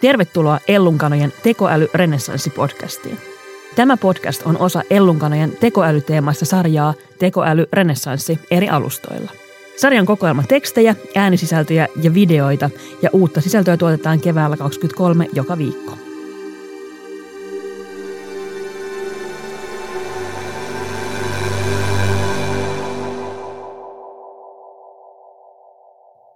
Tervetuloa 0.00 0.58
Ellunkanojen 0.68 1.32
tekoäly 1.42 1.88
renessanssi-podcastiin. 1.94 3.18
Tämä 3.76 3.96
podcast 3.96 4.42
on 4.42 4.58
osa 4.58 4.82
Ellunkanojen 4.90 5.52
tekoälyteemaista 5.60 6.44
sarjaa 6.44 6.94
Tekoäly 7.18 7.66
renessanssi 7.72 8.38
eri 8.50 8.68
alustoilla. 8.68 9.30
Sarjan 9.76 10.06
kokoelma 10.06 10.42
tekstejä, 10.42 10.94
äänisisältöjä 11.16 11.88
ja 12.02 12.14
videoita 12.14 12.70
ja 13.02 13.10
uutta 13.12 13.40
sisältöä 13.40 13.76
tuotetaan 13.76 14.20
keväällä 14.20 14.56
2023 14.56 15.26
joka 15.32 15.58
viikko. 15.58 15.98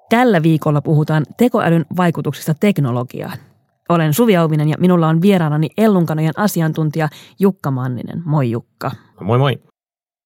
Tällä 0.08 0.42
viikolla 0.42 0.80
puhutaan 0.80 1.24
tekoälyn 1.36 1.84
vaikutuksista 1.96 2.54
teknologiaan. 2.60 3.38
Olen 3.88 4.14
Suvi 4.14 4.36
Auvinen 4.36 4.68
ja 4.68 4.76
minulla 4.78 5.08
on 5.08 5.22
vieraanani 5.22 5.68
Ellunkanojen 5.78 6.32
asiantuntija 6.36 7.08
Jukka 7.40 7.70
Manninen. 7.70 8.22
Moi 8.24 8.50
Jukka. 8.50 8.90
Moi 9.20 9.38
moi. 9.38 9.58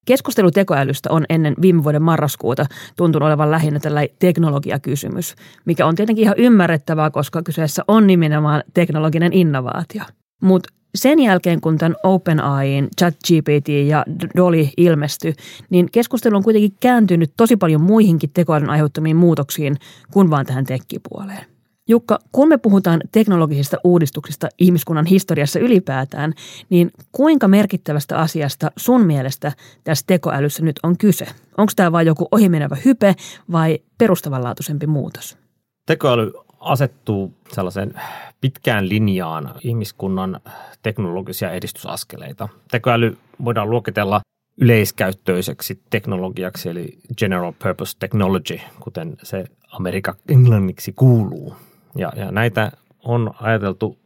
Keskustelu 0.06 0.50
tekoälystä 0.50 1.12
on 1.12 1.24
ennen 1.28 1.54
viime 1.62 1.84
vuoden 1.84 2.02
marraskuuta 2.02 2.66
tuntunut 2.96 3.26
olevan 3.26 3.50
lähinnä 3.50 3.80
tällainen 3.80 4.16
teknologiakysymys, 4.18 5.34
mikä 5.64 5.86
on 5.86 5.94
tietenkin 5.94 6.22
ihan 6.22 6.38
ymmärrettävää, 6.38 7.10
koska 7.10 7.42
kyseessä 7.42 7.84
on 7.88 8.06
nimenomaan 8.06 8.62
teknologinen 8.74 9.32
innovaatio. 9.32 10.02
Mutta 10.42 10.68
sen 10.94 11.18
jälkeen, 11.18 11.60
kun 11.60 11.78
tämän 11.78 11.96
OpenAIin, 12.02 12.88
ChatGPT 12.98 13.68
ja 13.68 14.04
Dolly 14.36 14.68
ilmestyi, 14.76 15.34
niin 15.70 15.88
keskustelu 15.92 16.36
on 16.36 16.42
kuitenkin 16.42 16.72
kääntynyt 16.80 17.32
tosi 17.36 17.56
paljon 17.56 17.82
muihinkin 17.82 18.30
tekoälyn 18.34 18.70
aiheuttamiin 18.70 19.16
muutoksiin 19.16 19.76
kuin 20.10 20.30
vaan 20.30 20.46
tähän 20.46 20.64
tekkipuoleen. 20.64 21.57
Jukka, 21.88 22.18
kun 22.32 22.48
me 22.48 22.58
puhutaan 22.58 23.00
teknologisista 23.12 23.76
uudistuksista 23.84 24.48
ihmiskunnan 24.58 25.06
historiassa 25.06 25.58
ylipäätään, 25.58 26.32
niin 26.70 26.90
kuinka 27.12 27.48
merkittävästä 27.48 28.18
asiasta 28.18 28.70
sun 28.76 29.06
mielestä 29.06 29.52
tässä 29.84 30.04
tekoälyssä 30.06 30.64
nyt 30.64 30.76
on 30.82 30.98
kyse? 30.98 31.26
Onko 31.56 31.72
tämä 31.76 31.92
vain 31.92 32.06
joku 32.06 32.28
ohimenevä 32.30 32.76
hype 32.84 33.14
vai 33.52 33.78
perustavanlaatuisempi 33.98 34.86
muutos? 34.86 35.38
Tekoäly 35.86 36.32
asettuu 36.60 37.34
sellaiseen 37.52 37.94
pitkään 38.40 38.88
linjaan 38.88 39.54
ihmiskunnan 39.64 40.40
teknologisia 40.82 41.50
edistysaskeleita. 41.50 42.48
Tekoäly 42.70 43.16
voidaan 43.44 43.70
luokitella 43.70 44.20
yleiskäyttöiseksi 44.60 45.80
teknologiaksi, 45.90 46.68
eli 46.68 46.98
general 47.18 47.52
purpose 47.62 47.96
technology, 47.98 48.60
kuten 48.80 49.16
se 49.22 49.44
Amerikan 49.72 50.14
englanniksi 50.28 50.92
kuuluu. 50.92 51.56
Ja, 51.98 52.12
ja 52.16 52.32
näitä 52.32 52.72
on 53.04 53.30
ajateltu 53.40 53.98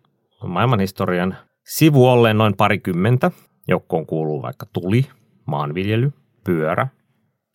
maailmanhistorian 0.47 1.37
sivu 1.65 2.09
olleen 2.09 2.39
noin 2.39 2.57
parikymmentä. 2.57 3.31
Joukkoon 3.69 4.07
kuuluu 4.07 4.43
vaikka 4.43 4.67
tuli, 4.73 5.07
maanviljely, 5.47 6.13
pyörä, 6.45 6.89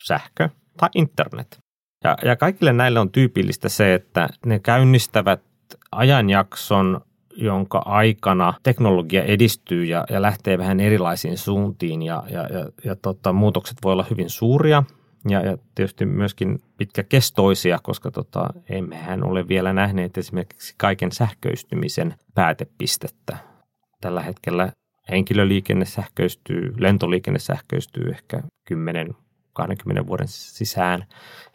sähkö 0.07 0.49
tai 0.77 0.89
internet. 0.95 1.59
Ja, 2.03 2.17
ja 2.25 2.35
kaikille 2.35 2.73
näille 2.73 2.99
on 2.99 3.11
tyypillistä 3.11 3.69
se, 3.69 3.93
että 3.93 4.29
ne 4.45 4.59
käynnistävät 4.59 5.41
ajanjakson, 5.91 7.01
jonka 7.35 7.81
aikana 7.85 8.53
teknologia 8.63 9.23
edistyy 9.23 9.85
ja, 9.85 10.05
ja 10.09 10.21
lähtee 10.21 10.57
vähän 10.57 10.79
erilaisiin 10.79 11.37
suuntiin 11.37 12.01
ja, 12.01 12.23
ja, 12.29 12.41
ja, 12.41 12.69
ja 12.83 12.95
tota, 12.95 13.33
muutokset 13.33 13.77
voi 13.83 13.91
olla 13.91 14.05
hyvin 14.09 14.29
suuria 14.29 14.83
ja, 15.29 15.41
ja 15.45 15.57
tietysti 15.75 16.05
myöskin 16.05 16.59
pitkäkestoisia, 16.77 17.79
koska 17.83 18.11
tota, 18.11 18.47
emmehän 18.69 19.23
ole 19.23 19.47
vielä 19.47 19.73
nähneet 19.73 20.17
esimerkiksi 20.17 20.73
kaiken 20.77 21.11
sähköistymisen 21.11 22.13
päätepistettä. 22.35 23.37
Tällä 24.01 24.21
hetkellä 24.21 24.71
henkilöliikenne 25.09 25.85
sähköistyy, 25.85 26.73
lentoliikenne 26.77 27.39
sähköistyy 27.39 28.09
ehkä 28.09 28.43
10 28.65 29.15
20 29.57 30.07
vuoden 30.07 30.27
sisään. 30.27 31.05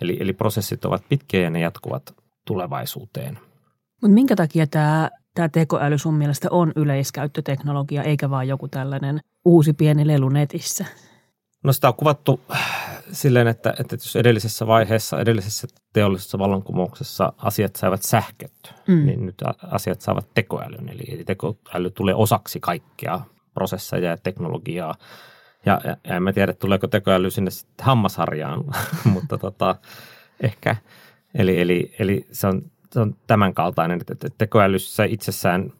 Eli, 0.00 0.16
eli 0.20 0.32
prosessit 0.32 0.84
ovat 0.84 1.04
pitkiä 1.08 1.40
ja 1.40 1.50
ne 1.50 1.60
jatkuvat 1.60 2.14
tulevaisuuteen. 2.46 3.38
Mutta 4.02 4.14
minkä 4.14 4.36
takia 4.36 4.66
tämä, 4.66 5.10
tämä 5.34 5.48
tekoäly 5.48 5.98
sun 5.98 6.14
mielestä 6.14 6.48
on 6.50 6.72
yleiskäyttöteknologia, 6.76 8.02
eikä 8.02 8.30
vaan 8.30 8.48
joku 8.48 8.68
tällainen 8.68 9.20
uusi 9.44 9.72
pieni 9.72 10.06
lelu 10.06 10.28
netissä? 10.28 10.84
No 11.64 11.72
sitä 11.72 11.88
on 11.88 11.94
kuvattu 11.94 12.40
silleen, 13.12 13.46
että, 13.46 13.74
että 13.80 13.94
jos 13.94 14.16
edellisessä 14.16 14.66
vaiheessa, 14.66 15.20
edellisessä 15.20 15.68
teollisessa 15.92 16.38
vallankumouksessa 16.38 17.32
asiat 17.36 17.76
saivat 17.76 18.02
sähköt, 18.02 18.74
mm. 18.88 19.06
niin 19.06 19.26
nyt 19.26 19.42
asiat 19.70 20.00
saavat 20.00 20.28
tekoälyn. 20.34 20.88
Eli, 20.88 21.24
tekoäly 21.24 21.90
tulee 21.90 22.14
osaksi 22.14 22.60
kaikkea 22.60 23.20
prosesseja 23.54 24.10
ja 24.10 24.16
teknologiaa. 24.16 24.94
Ja, 25.66 25.80
ja, 25.84 25.96
ja 26.04 26.16
en 26.16 26.22
mä 26.22 26.32
tiedä, 26.32 26.52
tuleeko 26.52 26.86
tekoäly 26.86 27.30
sinne 27.30 27.50
sitten 27.50 27.86
hammasharjaan, 27.86 28.64
mutta 29.12 29.38
tota, 29.38 29.76
ehkä. 30.40 30.76
Eli, 31.34 31.60
eli, 31.60 31.94
eli 31.98 32.26
se, 32.32 32.46
on, 32.46 32.62
se 32.92 33.00
on 33.00 33.16
tämän 33.26 33.54
kaltainen, 33.54 34.00
että 34.00 34.28
tekoälyssä 34.38 35.04
itsessään, 35.04 35.72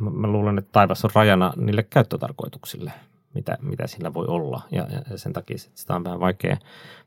mä 0.00 0.28
luulen, 0.28 0.58
että 0.58 0.72
taivas 0.72 1.04
on 1.04 1.10
rajana 1.14 1.52
niille 1.56 1.82
käyttötarkoituksille– 1.82 2.92
mitä, 3.38 3.58
mitä 3.62 3.86
sillä 3.86 4.14
voi 4.14 4.26
olla. 4.26 4.62
Ja, 4.70 4.86
ja 5.10 5.18
sen 5.18 5.32
takia 5.32 5.58
sitä 5.58 5.96
on 5.96 6.04
vähän 6.04 6.20
vaikea 6.20 6.56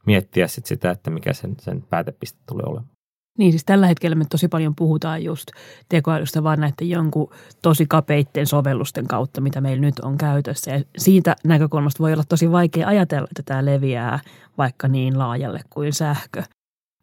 miettiä 0.06 0.48
sit 0.48 0.66
sitä, 0.66 0.92
että 0.92 1.10
mikä 1.10 1.34
sen, 1.34 1.56
sen 1.60 1.82
päätepiste 1.82 2.40
tulee 2.46 2.66
olemaan. 2.68 2.92
Niin 3.38 3.52
siis 3.52 3.66
tällä 3.66 3.88
hetkellä 3.88 4.16
me 4.16 4.26
tosi 4.30 4.48
paljon 4.48 4.76
puhutaan 4.76 5.24
just 5.24 5.48
tekoälystä 5.90 6.44
vaan 6.44 6.60
näiden 6.60 6.90
jonkun 6.90 7.30
tosi 7.62 7.86
kapeitten 7.86 8.48
sovellusten 8.48 9.08
kautta, 9.08 9.42
mitä 9.42 9.62
meillä 9.62 9.82
nyt 9.82 10.00
on 10.00 10.18
käytössä. 10.18 10.72
Ja 10.72 10.84
siitä 10.98 11.36
näkökulmasta 11.46 12.04
voi 12.04 12.14
olla 12.14 12.24
tosi 12.30 12.52
vaikea 12.52 12.88
ajatella, 12.88 13.28
että 13.32 13.44
tämä 13.46 13.66
leviää 13.66 14.20
vaikka 14.58 14.88
niin 14.88 15.20
laajalle 15.20 15.62
kuin 15.70 15.94
sähkö. 15.94 16.44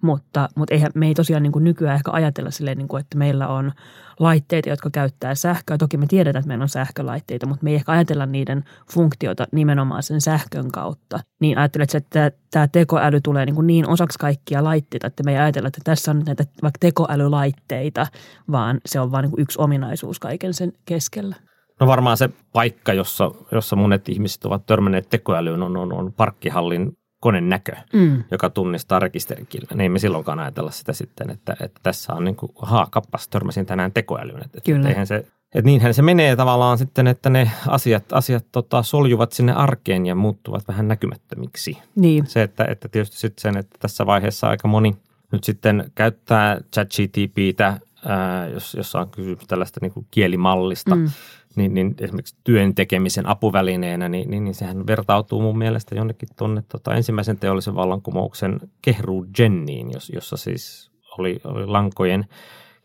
Mutta, 0.02 0.48
mutta 0.56 0.74
eihän, 0.74 0.90
me 0.94 1.06
ei 1.06 1.14
tosiaan 1.14 1.42
niin 1.42 1.52
kuin 1.52 1.64
nykyään 1.64 1.94
ehkä 1.96 2.10
ajatella 2.10 2.50
silleen, 2.50 2.78
niin 2.78 2.88
kuin, 2.88 3.00
että 3.00 3.18
meillä 3.18 3.48
on 3.48 3.72
laitteita, 4.20 4.68
jotka 4.68 4.90
käyttää 4.90 5.34
sähköä. 5.34 5.78
Toki 5.78 5.96
me 5.96 6.06
tiedetään, 6.06 6.40
että 6.40 6.48
meillä 6.48 6.62
on 6.62 6.68
sähkölaitteita, 6.68 7.46
mutta 7.46 7.64
me 7.64 7.70
ei 7.70 7.76
ehkä 7.76 7.92
ajatella 7.92 8.26
niiden 8.26 8.64
funktiota 8.92 9.46
nimenomaan 9.52 10.02
sen 10.02 10.20
sähkön 10.20 10.70
kautta. 10.72 11.20
Niin 11.40 11.58
ajattelet, 11.58 11.94
että 11.94 12.32
tämä 12.50 12.68
tekoäly 12.68 13.20
tulee 13.20 13.46
niin, 13.46 13.54
kuin 13.54 13.66
niin 13.66 13.88
osaksi 13.88 14.18
kaikkia 14.18 14.64
laitteita, 14.64 15.06
että 15.06 15.22
me 15.22 15.32
ei 15.32 15.38
ajatella, 15.38 15.68
että 15.68 15.80
tässä 15.84 16.10
on 16.10 16.22
näitä 16.26 16.44
vaikka 16.62 16.78
tekoälylaitteita, 16.80 18.06
vaan 18.50 18.80
se 18.86 19.00
on 19.00 19.12
vain 19.12 19.22
niin 19.22 19.40
yksi 19.40 19.62
ominaisuus 19.62 20.18
kaiken 20.20 20.54
sen 20.54 20.72
keskellä. 20.84 21.36
No 21.80 21.86
varmaan 21.86 22.16
se 22.16 22.30
paikka, 22.52 22.92
jossa, 22.92 23.30
jossa 23.52 23.76
monet 23.76 24.08
ihmiset 24.08 24.44
ovat 24.44 24.66
törmänneet 24.66 25.08
tekoälyyn, 25.08 25.62
on, 25.62 25.76
on, 25.76 25.92
on 25.92 26.12
parkkihalin 26.12 26.92
koneen 27.20 27.48
näkö, 27.48 27.72
mm. 27.92 28.24
joka 28.30 28.50
tunnistaa 28.50 28.98
rekisterikilven. 28.98 29.80
Ei 29.80 29.88
me 29.88 29.98
silloinkaan 29.98 30.38
ajatella 30.38 30.70
sitä 30.70 30.92
sitten, 30.92 31.30
että, 31.30 31.56
että 31.60 31.80
tässä 31.82 32.12
on 32.12 32.24
niin 32.24 32.36
kuin, 32.36 32.52
haa, 32.62 32.86
kappas, 32.90 33.28
törmäsin 33.28 33.66
tänään 33.66 33.92
tekoälyyn. 33.92 34.44
Että, 34.44 34.60
Kyllä. 34.64 34.88
Eihän 34.88 35.06
se, 35.06 35.16
että 35.54 35.66
niinhän 35.66 35.94
se 35.94 36.02
menee 36.02 36.36
tavallaan 36.36 36.78
sitten, 36.78 37.06
että 37.06 37.30
ne 37.30 37.50
asiat, 37.68 38.12
asiat 38.12 38.46
tota, 38.52 38.82
soljuvat 38.82 39.32
sinne 39.32 39.52
arkeen 39.52 40.06
ja 40.06 40.14
muuttuvat 40.14 40.68
vähän 40.68 40.88
näkymättömiksi. 40.88 41.78
Niin. 41.94 42.26
Se, 42.26 42.42
että, 42.42 42.64
että 42.64 42.88
tietysti 42.88 43.16
sitten 43.16 43.42
sen, 43.42 43.56
että 43.56 43.76
tässä 43.80 44.06
vaiheessa 44.06 44.48
aika 44.48 44.68
moni 44.68 44.96
nyt 45.32 45.44
sitten 45.44 45.92
käyttää 45.94 46.60
ChatGTPtä, 46.74 47.80
ää, 48.04 48.48
jos, 48.48 48.74
jossa 48.74 49.00
on 49.00 49.10
kysymys 49.10 49.46
tällaista 49.48 49.80
niin 49.82 49.92
kuin 49.92 50.06
kielimallista, 50.10 50.94
mm 50.94 51.10
niin, 51.58 51.74
niin 51.74 51.94
esimerkiksi 52.00 52.36
työn 52.44 52.74
tekemisen 52.74 53.28
apuvälineenä, 53.28 54.08
niin, 54.08 54.30
niin, 54.30 54.44
niin 54.44 54.54
sehän 54.54 54.86
vertautuu 54.86 55.42
mun 55.42 55.58
mielestä 55.58 55.94
jonnekin 55.94 56.28
tuonne 56.36 56.62
tota, 56.68 56.94
ensimmäisen 56.94 57.38
teollisen 57.38 57.74
vallankumouksen 57.74 58.60
kehru 58.82 59.26
Jenniin, 59.38 59.90
jos, 59.92 60.10
jossa 60.14 60.36
siis 60.36 60.90
oli, 61.18 61.40
oli 61.44 61.66
lankojen 61.66 62.24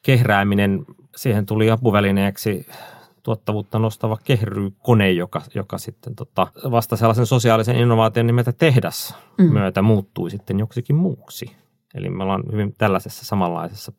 kehrääminen. 0.02 0.86
Siihen 1.16 1.46
tuli 1.46 1.72
apuvälineeksi 1.72 2.68
tuottavuutta 3.24 3.80
nostava 3.80 4.18
kehrykone, 4.24 5.12
joka, 5.12 5.42
joka 5.56 5.78
sitten 5.78 6.16
tota, 6.16 6.48
vasta 6.72 6.96
sellaisen 6.96 7.26
sosiaalisen 7.26 7.76
innovaation 7.76 8.28
nimeltä 8.28 8.52
tehdas 8.52 9.16
mm. 9.38 9.54
myötä 9.54 9.82
muuttui 9.82 10.30
sitten 10.30 10.60
joksikin 10.60 10.96
muuksi. 10.96 11.56
Eli 11.96 12.10
me 12.10 12.24
ollaan 12.24 12.44
hyvin 12.52 12.76
tällaisessa 12.78 13.26
samanlaisessa 13.26 13.92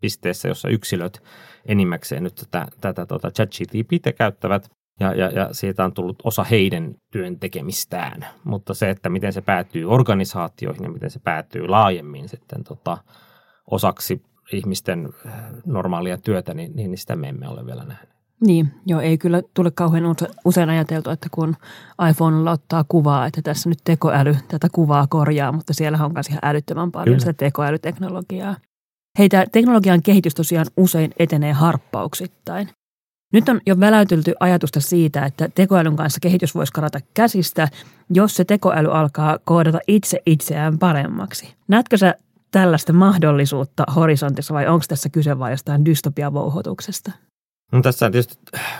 pisteessä, 0.00 0.48
jossa 0.48 0.68
yksilöt 0.68 1.22
enimmäkseen 1.66 2.22
nyt 2.22 2.34
tätä, 2.34 2.66
tätä 2.80 3.06
tota 3.06 3.30
ChatGPT 3.30 4.16
käyttävät 4.18 4.70
ja, 5.00 5.14
ja, 5.14 5.30
ja 5.30 5.48
siitä 5.52 5.84
on 5.84 5.92
tullut 5.92 6.18
osa 6.24 6.44
heidän 6.44 6.94
työn 7.12 7.38
tekemistään. 7.38 8.26
Mutta 8.44 8.74
se, 8.74 8.90
että 8.90 9.08
miten 9.08 9.32
se 9.32 9.40
päätyy 9.40 9.84
organisaatioihin 9.84 10.84
ja 10.84 10.90
miten 10.90 11.10
se 11.10 11.18
päätyy 11.18 11.68
laajemmin 11.68 12.28
sitten 12.28 12.64
tota, 12.64 12.98
osaksi 13.70 14.22
ihmisten 14.52 15.08
äh, 15.26 15.32
normaalia 15.66 16.18
työtä, 16.18 16.54
niin, 16.54 16.76
niin 16.76 16.98
sitä 16.98 17.16
me 17.16 17.28
emme 17.28 17.48
ole 17.48 17.66
vielä 17.66 17.84
nähneet. 17.84 18.18
Niin, 18.46 18.68
joo, 18.86 19.00
ei 19.00 19.18
kyllä 19.18 19.42
tule 19.54 19.70
kauhean 19.70 20.04
usein 20.44 20.70
ajateltu, 20.70 21.10
että 21.10 21.28
kun 21.30 21.56
iPhonella 22.10 22.50
ottaa 22.50 22.84
kuvaa, 22.88 23.26
että 23.26 23.42
tässä 23.42 23.68
nyt 23.68 23.78
tekoäly 23.84 24.36
tätä 24.48 24.68
kuvaa 24.72 25.06
korjaa, 25.06 25.52
mutta 25.52 25.74
siellä 25.74 25.98
on 26.04 26.12
myös 26.12 26.28
ihan 26.28 26.40
älyttömän 26.42 26.92
paljon 26.92 27.04
kyllä. 27.04 27.18
sitä 27.18 27.32
tekoälyteknologiaa. 27.32 28.56
Heitä 29.18 29.46
teknologian 29.52 30.02
kehitys 30.02 30.34
tosiaan 30.34 30.66
usein 30.76 31.10
etenee 31.18 31.52
harppauksittain. 31.52 32.68
Nyt 33.32 33.48
on 33.48 33.60
jo 33.66 33.80
väläytelty 33.80 34.34
ajatusta 34.40 34.80
siitä, 34.80 35.26
että 35.26 35.48
tekoälyn 35.54 35.96
kanssa 35.96 36.20
kehitys 36.20 36.54
voisi 36.54 36.72
karata 36.72 36.98
käsistä, 37.14 37.68
jos 38.10 38.36
se 38.36 38.44
tekoäly 38.44 38.92
alkaa 38.92 39.38
koodata 39.44 39.78
itse 39.86 40.22
itseään 40.26 40.78
paremmaksi. 40.78 41.54
Näetkö 41.68 41.96
sä 41.96 42.14
tällaista 42.50 42.92
mahdollisuutta 42.92 43.84
horisontissa 43.96 44.54
vai 44.54 44.66
onko 44.66 44.84
tässä 44.88 45.08
kyse 45.08 45.38
vain 45.38 45.50
jostain 45.50 45.84
dystopiavouhotuksesta? 45.84 47.12
No 47.72 47.82
tässä 47.82 48.10
tietysti 48.10 48.36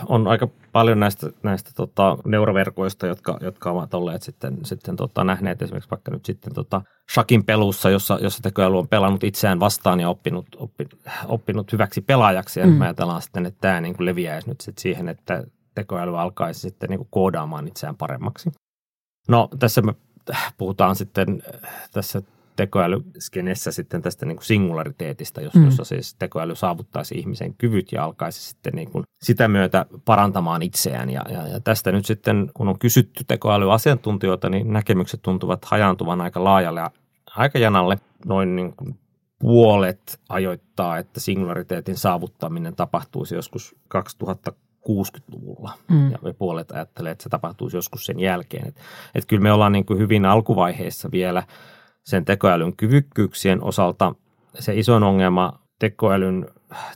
on 0.07 0.27
aika 0.27 0.49
paljon 0.73 1.01
näistä, 1.01 1.31
näistä 1.43 1.71
tota, 1.77 2.19
neuroverkoista, 2.25 3.07
jotka, 3.07 3.39
jotka 3.41 3.71
ovat 3.71 3.95
olleet 3.95 4.23
sitten, 4.23 4.59
sitten 4.65 4.97
tota, 4.97 5.25
nähneet 5.25 5.63
esimerkiksi 5.63 5.91
vaikka 5.91 6.11
nyt 6.11 6.25
sitten 6.25 6.55
tota, 6.55 6.83
Shakin 7.13 7.45
pelussa, 7.45 7.91
jossa, 7.91 8.19
jossa 8.23 8.43
tekoäly 8.43 8.79
on 8.79 8.89
pelannut 8.89 9.25
itseään 9.25 9.61
vastaan 9.61 10.01
ja 10.01 10.09
oppinut, 10.09 10.47
oppi, 10.57 10.87
oppinut 11.27 11.73
hyväksi 11.73 12.01
pelaajaksi. 12.01 12.61
Ja 12.61 12.67
mm. 12.67 12.73
me 12.73 12.85
ajatellaan 12.85 13.23
sitten, 13.23 13.47
että 13.47 13.61
tämä 13.61 13.81
niin 13.81 13.97
kuin 13.97 14.07
leviäisi 14.07 14.49
nyt 14.49 14.61
sitten 14.61 14.83
siihen, 14.83 15.09
että 15.09 15.45
tekoäly 15.75 16.21
alkaisi 16.21 16.61
sitten 16.61 16.91
niin 16.91 16.99
kuin 16.99 17.09
koodaamaan 17.11 17.69
itseään 17.69 17.97
paremmaksi. 17.97 18.51
No 19.29 19.49
tässä 19.59 19.83
me 19.83 19.95
puhutaan 20.59 20.97
sitten 20.97 21.43
tässä 21.93 22.23
tekoälyskenessä 22.59 23.73
sitten 23.73 24.03
tästä 24.03 24.27
niin 24.27 24.37
kuin 24.37 24.45
singulariteetista, 24.45 25.41
jos, 25.41 25.55
mm. 25.55 25.65
jossa 25.65 25.85
siis 25.85 26.15
tekoäly 26.15 26.57
saavuttaisi 26.57 27.19
ihmisen 27.19 27.55
kyvyt 27.55 27.93
ja 27.93 28.05
alkaisi 28.05 28.41
sitten 28.49 28.73
niin 28.73 28.91
kuin 28.91 29.05
sitä 29.23 29.49
myötä 29.49 29.87
parantamaan 30.05 30.63
itseään. 30.63 31.11
Ja, 31.11 31.23
ja, 31.29 31.49
ja 31.49 31.61
tästä 31.61 31.93
nyt 31.93 32.07
sitten, 32.07 32.51
kun 32.55 32.69
on 32.69 32.79
kysytty 32.79 33.25
tekoälyasiantuntijoita, 33.25 34.49
niin 34.49 34.73
näkemykset 34.73 35.23
tuntuvat 35.23 35.65
hajaantuvan 35.65 36.21
aika 36.21 36.45
laajalle 36.45 36.81
aikajanalle. 37.37 37.99
Noin 38.27 38.57
niin 38.57 38.77
kuin 38.77 38.99
puolet 39.39 40.21
ajoittaa, 40.29 40.99
että 40.99 41.21
singulariteetin 41.21 41.97
saavuttaminen 41.97 42.77
tapahtuisi 42.77 43.35
joskus 43.35 43.77
2060-luvulla. 43.95 45.73
Mm. 45.91 46.11
Ja 46.11 46.19
puolet 46.39 46.71
ajattelee, 46.71 47.13
että 47.13 47.23
se 47.23 47.29
tapahtuisi 47.29 47.77
joskus 47.77 48.07
sen 48.07 48.21
jälkeen. 48.21 48.69
Että 48.69 48.81
et 49.15 49.27
kyllä 49.27 49.43
me 49.43 49.53
ollaan 49.53 49.73
niin 49.73 49.87
kuin 49.87 49.99
hyvin 49.99 50.25
alkuvaiheessa 50.25 51.09
vielä– 51.13 51.43
sen 52.09 52.25
tekoälyn 52.25 52.77
kyvykkyyksien 52.77 53.65
osalta. 53.65 54.15
Se 54.59 54.79
isoin 54.79 55.03
ongelma 55.03 55.59
tekoälyn 55.79 56.47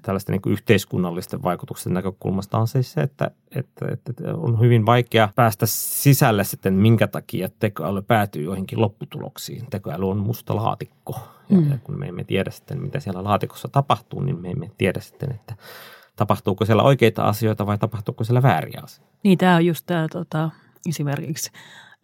tällaisten 0.02 0.32
niin 0.32 0.52
yhteiskunnallisten 0.52 1.42
vaikutusten 1.42 1.94
näkökulmasta 1.94 2.58
on 2.58 2.68
siis 2.68 2.92
se, 2.92 3.00
että, 3.00 3.30
että, 3.56 3.86
että 3.92 4.12
on 4.34 4.60
hyvin 4.60 4.86
vaikea 4.86 5.28
päästä 5.34 5.66
sisälle 5.68 6.44
sitten, 6.44 6.74
minkä 6.74 7.06
takia 7.06 7.48
tekoäly 7.58 8.02
päätyy 8.02 8.44
joihinkin 8.44 8.80
lopputuloksiin. 8.80 9.66
Tekoäly 9.70 10.10
on 10.10 10.18
musta 10.18 10.56
laatikko 10.56 11.20
ja, 11.48 11.56
mm. 11.56 11.70
ja 11.70 11.78
kun 11.84 11.98
me 11.98 12.06
emme 12.06 12.24
tiedä 12.24 12.50
sitten, 12.50 12.82
mitä 12.82 13.00
siellä 13.00 13.24
laatikossa 13.24 13.68
tapahtuu, 13.68 14.20
niin 14.20 14.40
me 14.40 14.50
emme 14.50 14.70
tiedä 14.78 15.00
sitten, 15.00 15.30
että 15.34 15.54
tapahtuuko 16.16 16.64
siellä 16.64 16.82
oikeita 16.82 17.22
asioita 17.22 17.66
vai 17.66 17.78
tapahtuuko 17.78 18.24
siellä 18.24 18.42
vääriä 18.42 18.80
asioita. 18.84 19.16
Niin, 19.22 19.38
tämä 19.38 19.56
on 19.56 19.66
just 19.66 19.86
tämä 19.86 20.06
tota, 20.12 20.50
esimerkiksi 20.88 21.50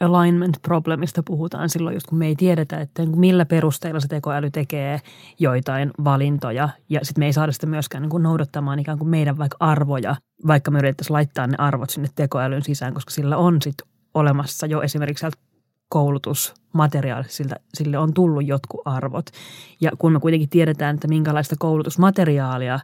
alignment 0.00 0.56
problemista 0.62 1.22
puhutaan 1.22 1.68
silloin, 1.68 1.94
just 1.94 2.06
kun 2.06 2.18
me 2.18 2.26
ei 2.26 2.36
tiedetä, 2.36 2.80
että 2.80 3.06
millä 3.06 3.44
perusteella 3.44 4.00
se 4.00 4.08
tekoäly 4.08 4.50
tekee 4.50 5.00
joitain 5.38 5.90
valintoja. 6.04 6.68
Ja 6.88 7.00
sitten 7.02 7.22
me 7.22 7.26
ei 7.26 7.32
saada 7.32 7.52
sitä 7.52 7.66
myöskään 7.66 8.02
niin 8.02 8.10
kuin 8.10 8.22
noudattamaan 8.22 8.78
ikään 8.78 8.98
kuin 8.98 9.08
meidän 9.08 9.38
vaikka 9.38 9.56
arvoja, 9.60 10.16
vaikka 10.46 10.70
me 10.70 10.78
yritettäisiin 10.78 11.14
laittaa 11.14 11.46
ne 11.46 11.54
arvot 11.58 11.90
sinne 11.90 12.08
tekoälyn 12.14 12.62
sisään, 12.62 12.94
koska 12.94 13.10
sillä 13.10 13.36
on 13.36 13.62
sitten 13.62 13.88
olemassa 14.14 14.66
jo 14.66 14.82
esimerkiksi 14.82 15.26
koulutusmateriaalista, 15.88 17.56
sille 17.74 17.98
on 17.98 18.14
tullut 18.14 18.46
jotkut 18.46 18.80
arvot. 18.84 19.26
Ja 19.80 19.90
kun 19.98 20.12
me 20.12 20.20
kuitenkin 20.20 20.48
tiedetään, 20.48 20.94
että 20.94 21.08
minkälaista 21.08 21.56
koulutusmateriaalia 21.58 22.80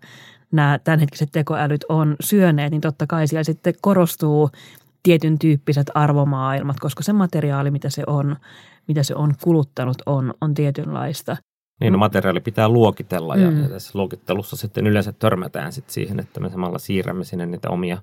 nämä 0.52 0.78
tämänhetkiset 0.84 1.28
tekoälyt 1.32 1.84
on 1.88 2.16
syöneet, 2.20 2.70
niin 2.70 2.80
totta 2.80 3.06
kai 3.06 3.28
siellä 3.28 3.44
sitten 3.44 3.74
korostuu– 3.80 4.50
tietyn 5.04 5.38
tyyppiset 5.38 5.90
arvomaailmat, 5.94 6.80
koska 6.80 7.02
se 7.02 7.12
materiaali, 7.12 7.70
mitä 7.70 7.90
se 7.90 8.02
on, 8.06 8.36
mitä 8.88 9.02
se 9.02 9.14
on 9.14 9.34
kuluttanut, 9.42 9.96
on, 10.06 10.34
on 10.40 10.54
tietynlaista. 10.54 11.36
Niin, 11.80 11.92
no 11.92 11.98
materiaali 11.98 12.40
pitää 12.40 12.68
luokitella 12.68 13.36
ja, 13.36 13.50
mm. 13.50 13.62
ja 13.62 13.68
tässä 13.68 13.98
luokittelussa 13.98 14.56
sitten 14.56 14.86
yleensä 14.86 15.12
törmätään 15.12 15.72
sitten 15.72 15.94
siihen, 15.94 16.20
että 16.20 16.40
me 16.40 16.50
samalla 16.50 16.78
siirrämme 16.78 17.24
sinne 17.24 17.46
niitä 17.46 17.70
omia, 17.70 18.02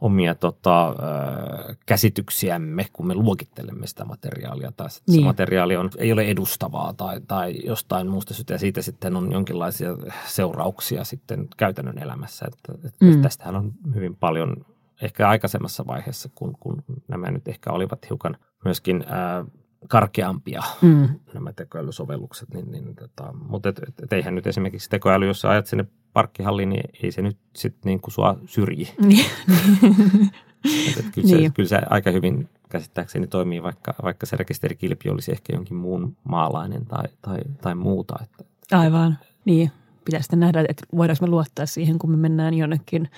omia 0.00 0.34
tota, 0.34 0.88
äh, 0.88 1.76
käsityksiämme, 1.86 2.86
kun 2.92 3.06
me 3.06 3.14
luokittelemme 3.14 3.86
sitä 3.86 4.04
materiaalia. 4.04 4.72
Tai 4.76 4.88
niin. 5.08 5.20
se 5.20 5.24
materiaali 5.24 5.76
on, 5.76 5.90
ei 5.96 6.12
ole 6.12 6.22
edustavaa 6.22 6.92
tai, 6.92 7.20
tai 7.28 7.54
jostain 7.66 8.06
muusta 8.06 8.34
syystä 8.34 8.54
ja 8.54 8.58
siitä 8.58 8.82
sitten 8.82 9.16
on 9.16 9.32
jonkinlaisia 9.32 9.96
seurauksia 10.26 11.04
sitten 11.04 11.48
käytännön 11.56 11.98
elämässä. 11.98 12.46
Että, 12.52 12.88
että 12.88 13.04
mm. 13.04 13.22
Tästähän 13.22 13.56
on 13.56 13.72
hyvin 13.94 14.16
paljon 14.16 14.56
ehkä 15.04 15.28
aikaisemmassa 15.28 15.86
vaiheessa, 15.86 16.28
kun, 16.34 16.56
kun 16.60 16.82
nämä 17.08 17.30
nyt 17.30 17.48
ehkä 17.48 17.72
olivat 17.72 18.08
hiukan 18.10 18.36
myöskin 18.64 19.04
ää, 19.08 19.44
karkeampia 19.88 20.62
mm. 20.82 21.08
nämä 21.34 21.52
tekoälysovellukset. 21.52 22.54
Niin, 22.54 22.70
niin, 22.70 22.94
tota, 22.94 23.32
mutta 23.32 23.68
et, 23.68 23.78
et, 23.78 23.94
et 24.02 24.12
eihän 24.12 24.34
nyt 24.34 24.46
esimerkiksi 24.46 24.90
tekoäly, 24.90 25.26
jos 25.26 25.40
sä 25.40 25.50
ajat 25.50 25.66
sinne 25.66 25.84
parkkihalliin, 26.12 26.68
niin 26.68 26.90
ei 27.02 27.12
se 27.12 27.22
nyt 27.22 27.38
sitten 27.56 27.90
niin 27.90 28.00
kuin 28.00 28.12
sua 28.12 28.38
syrji. 28.46 28.94
Niin. 29.08 29.26
et, 30.88 30.98
et 30.98 31.06
kyllä, 31.14 31.28
niin. 31.28 31.48
se, 31.48 31.54
kyllä 31.54 31.68
se 31.68 31.80
aika 31.90 32.10
hyvin 32.10 32.48
käsittääkseni 32.68 33.26
toimii, 33.26 33.62
vaikka, 33.62 33.94
vaikka 34.02 34.26
se 34.26 34.36
rekisterikilpi 34.36 35.10
olisi 35.10 35.32
ehkä 35.32 35.52
jonkin 35.52 35.76
muun 35.76 36.16
maalainen 36.28 36.86
tai, 36.86 37.04
tai, 37.22 37.38
tai 37.62 37.74
muuta. 37.74 38.14
Että, 38.22 38.44
Aivan, 38.78 39.18
niin 39.44 39.70
pitää 40.04 40.22
sitten 40.22 40.40
nähdä, 40.40 40.64
että 40.68 40.86
voidaanko 40.96 41.26
me 41.26 41.30
luottaa 41.30 41.66
siihen, 41.66 41.98
kun 41.98 42.10
me 42.10 42.16
mennään 42.16 42.54
jonnekin 42.54 43.08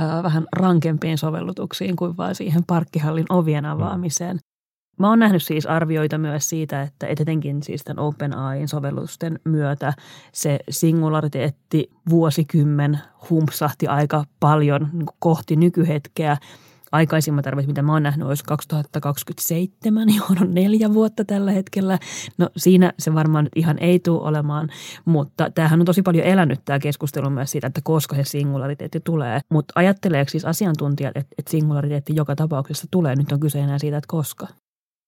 äh, 0.00 0.22
vähän 0.22 0.46
rankempiin 0.52 1.18
sovellutuksiin 1.18 1.96
kuin 1.96 2.16
vaan 2.16 2.34
siihen 2.34 2.64
parkkihallin 2.66 3.26
ovien 3.28 3.64
mm. 3.64 3.70
avaamiseen. 3.70 4.38
Mä 4.98 5.08
oon 5.08 5.18
nähnyt 5.18 5.42
siis 5.42 5.66
arvioita 5.66 6.18
myös 6.18 6.48
siitä, 6.48 6.82
että 6.82 7.06
etenkin 7.06 7.62
siis 7.62 7.84
tämän 7.84 8.04
OpenAIin 8.04 8.68
sovellusten 8.68 9.40
myötä 9.44 9.92
se 10.32 10.58
singulariteetti 10.70 11.90
vuosikymmen 12.10 12.98
humpsahti 13.30 13.86
aika 13.86 14.24
paljon 14.40 14.88
niin 14.92 15.06
kohti 15.18 15.56
nykyhetkeä– 15.56 16.36
aikaisimmat 16.96 17.46
arvot, 17.46 17.66
mitä 17.66 17.82
mä 17.82 17.92
oon 17.92 18.02
nähnyt, 18.02 18.26
olisi 18.26 18.44
2027, 18.44 20.08
johon 20.16 20.38
on 20.40 20.54
neljä 20.54 20.94
vuotta 20.94 21.24
tällä 21.24 21.52
hetkellä. 21.52 21.98
No 22.38 22.48
siinä 22.56 22.92
se 22.98 23.14
varmaan 23.14 23.44
nyt 23.44 23.52
ihan 23.56 23.78
ei 23.78 23.98
tule 23.98 24.28
olemaan, 24.28 24.68
mutta 25.04 25.50
tämähän 25.50 25.80
on 25.80 25.86
tosi 25.86 26.02
paljon 26.02 26.24
elänyt 26.24 26.60
tämä 26.64 26.78
keskustelu 26.78 27.30
myös 27.30 27.50
siitä, 27.50 27.66
että 27.66 27.80
koska 27.84 28.16
se 28.16 28.24
singulariteetti 28.24 29.00
tulee. 29.00 29.40
Mutta 29.50 29.72
ajatteleeko 29.76 30.30
siis 30.30 30.44
asiantuntijat, 30.44 31.16
että, 31.16 31.34
että 31.38 31.50
singulariteetti 31.50 32.12
joka 32.16 32.36
tapauksessa 32.36 32.86
tulee? 32.90 33.16
Nyt 33.16 33.32
on 33.32 33.40
kyse 33.40 33.60
enää 33.60 33.78
siitä, 33.78 33.96
että 33.96 34.08
koska. 34.08 34.46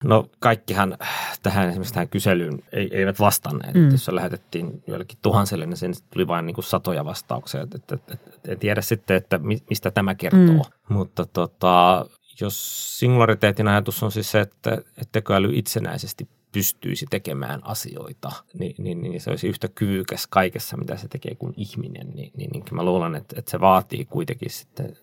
No 0.04 0.28
kaikkihan 0.38 0.98
tähän 1.42 1.68
esimerkiksi 1.68 1.94
tähän 1.94 2.08
kyselyyn 2.08 2.62
eivät 2.72 3.20
vastanneet. 3.20 3.74
Mm. 3.74 3.90
Jos 3.90 4.04
se 4.04 4.14
lähetettiin 4.14 4.82
joillekin 4.86 5.18
tuhanselle, 5.22 5.66
niin 5.66 5.76
sen 5.76 5.94
tuli 6.10 6.26
vain 6.26 6.46
niin 6.46 6.54
kuin 6.54 6.64
satoja 6.64 7.04
vastauksia. 7.04 7.60
Et, 7.60 7.74
et, 7.74 7.92
et, 7.92 8.10
et, 8.12 8.48
en 8.48 8.58
tiedä 8.58 8.80
sitten, 8.80 9.16
että 9.16 9.40
mistä 9.70 9.90
tämä 9.90 10.14
kertoo. 10.14 10.64
Mm. 10.88 10.94
Mutta 10.96 11.26
tota, 11.26 12.06
jos 12.40 12.98
singulariteetin 12.98 13.68
ajatus 13.68 14.02
on 14.02 14.12
siis 14.12 14.30
se, 14.30 14.40
että, 14.40 14.72
että 14.72 15.12
tekoäly 15.12 15.50
itsenäisesti 15.52 16.28
pystyisi 16.52 17.06
tekemään 17.10 17.60
asioita, 17.64 18.32
niin, 18.58 18.74
niin, 18.78 19.02
niin 19.02 19.20
se 19.20 19.30
olisi 19.30 19.48
yhtä 19.48 19.68
kyvykäs 19.68 20.26
kaikessa, 20.26 20.76
mitä 20.76 20.96
se 20.96 21.08
tekee 21.08 21.34
kuin 21.34 21.54
ihminen. 21.56 22.10
Niin, 22.10 22.32
niin, 22.36 22.50
niin 22.50 22.64
mä 22.72 22.84
luulen, 22.84 23.14
että, 23.14 23.34
että 23.38 23.50
se 23.50 23.60
vaatii 23.60 24.04
kuitenkin 24.04 24.50
sitten 24.50 24.96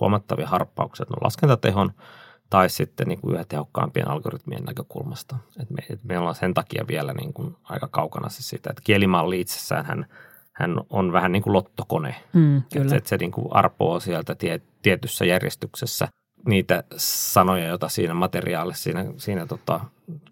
huomattavia 0.00 0.46
harppauksia 0.46 1.06
no 1.10 1.16
laskentatehon– 1.20 1.92
tai 2.52 2.70
sitten 2.70 3.08
niin 3.08 3.20
kuin 3.20 3.34
yhä 3.34 3.44
tehokkaampien 3.44 4.08
algoritmien 4.08 4.64
näkökulmasta. 4.64 5.36
Et 5.60 5.70
me, 5.70 5.82
et 5.90 6.04
me 6.04 6.18
ollaan 6.18 6.34
sen 6.34 6.54
takia 6.54 6.84
vielä 6.88 7.12
niin 7.12 7.32
kuin 7.32 7.56
aika 7.64 7.88
kaukana 7.88 8.28
siis 8.28 8.48
siitä, 8.48 8.70
että 8.70 8.82
kielimalli 8.84 9.40
itsessään 9.40 9.84
hän, 9.84 10.06
hän 10.52 10.76
on 10.90 11.12
vähän 11.12 11.32
niin 11.32 11.42
kuin 11.42 11.52
lottokone. 11.52 12.14
Mm, 12.32 12.62
kyllä. 12.72 12.96
Että 12.96 13.08
se 13.08 13.16
niin 13.16 13.32
kuin 13.32 13.46
arpoo 13.50 14.00
sieltä 14.00 14.34
tie, 14.34 14.60
tietyssä 14.82 15.24
järjestyksessä 15.24 16.08
niitä 16.48 16.84
sanoja, 16.96 17.66
joita 17.66 17.88
siinä 17.88 18.14
materiaalissa, 18.14 18.82
siinä, 18.82 19.04
siinä 19.16 19.46
tota 19.46 19.80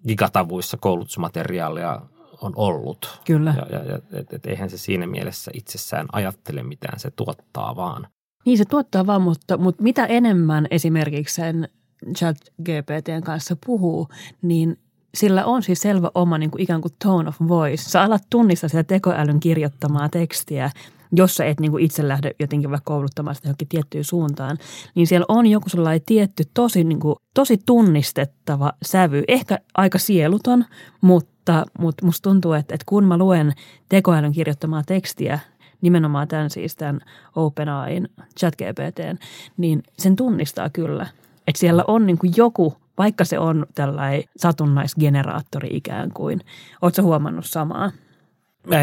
gigatavuissa 0.09 0.77
koulutusmateriaalia 0.77 2.01
on 2.41 2.53
ollut. 2.57 3.21
Kyllä. 3.27 3.55
Ja, 3.57 3.79
ja, 3.79 3.85
ja 3.85 3.99
et, 4.13 4.33
et 4.33 4.47
eihän 4.47 4.71
se 4.71 4.79
siinä 4.79 5.07
mielessä 5.07 5.51
itsessään 5.55 6.07
ajattele 6.13 6.63
mitään, 6.63 6.99
se 7.01 7.11
tuottaa 7.11 7.77
vaan. 7.77 8.07
Niin 8.45 8.59
se 8.59 8.65
tuottaa 8.65 9.07
vaan, 9.07 9.23
mutta, 9.23 9.57
mutta 9.57 9.83
mitä 9.83 10.07
enemmän 10.07 10.67
esimerkiksi 10.71 11.35
sen 11.35 11.69
chat 12.17 12.37
GPTn 12.63 13.23
kanssa 13.25 13.57
puhuu, 13.67 14.09
niin 14.43 14.79
sillä 15.15 15.45
on 15.45 15.63
siis 15.63 15.81
selvä 15.81 16.11
oma 16.15 16.39
niin 16.39 16.51
kuin 16.51 16.63
ikään 16.63 16.81
kuin 16.81 16.95
tone 17.05 17.29
of 17.29 17.37
voice. 17.49 17.83
Sä 17.83 18.03
alat 18.03 18.23
tunnistaa 18.31 18.69
sitä 18.69 18.85
tekoälyn 18.85 19.41
kirjoittamaa 19.41 20.09
tekstiä, 20.09 20.71
jos 21.17 21.35
sä 21.35 21.45
et 21.45 21.61
niin 21.61 21.71
kuin 21.71 21.85
itse 21.85 22.09
lähde 22.09 22.35
jotenkin 22.41 22.71
vaikka 22.71 22.93
kouluttamaan 22.93 23.35
sitä 23.35 23.49
johonkin 23.49 23.69
tiettyyn 23.69 24.05
suuntaan, 24.05 24.59
niin 24.95 25.07
siellä 25.07 25.27
on 25.29 25.47
joku 25.47 25.69
sellainen 25.69 26.03
tietty 26.07 26.45
tosi, 26.55 26.85
niin 26.85 27.01
kuin, 27.01 27.17
tosi 27.35 27.59
tunnistettava 27.67 28.73
sävy. 28.85 29.23
Ehkä 29.29 29.59
aika 29.75 29.99
sieluton, 29.99 30.65
mutta 31.01 31.31
Mutta, 31.79 32.07
musta 32.07 32.29
tuntuu, 32.29 32.53
että, 32.53 32.75
että 32.75 32.85
kun 32.89 33.05
mä 33.05 33.19
luen 33.19 33.53
tekoälyn 33.89 34.33
kirjoittamaa 34.33 34.83
tekstiä, 34.87 35.39
nimenomaan 35.81 36.29
tämän 36.29 36.51
siis 36.51 36.77
tämän 36.77 37.01
OpenAIn 37.37 38.09
ChatGPTn, 38.39 39.19
niin 39.57 39.83
sen 39.99 40.17
tunnistaa 40.17 40.71
kyllä. 40.71 41.07
Että 41.51 41.61
siellä 41.61 41.85
on 41.87 42.07
niin 42.07 42.19
kuin 42.19 42.33
joku, 42.37 42.77
vaikka 42.99 43.25
se 43.25 43.39
on 43.39 43.67
tällainen 43.75 44.23
satunnaisgeneraattori 44.37 45.69
ikään 45.73 46.11
kuin. 46.13 46.41
Oletko 46.83 47.03
huomannut 47.03 47.47
samaa? 47.47 47.91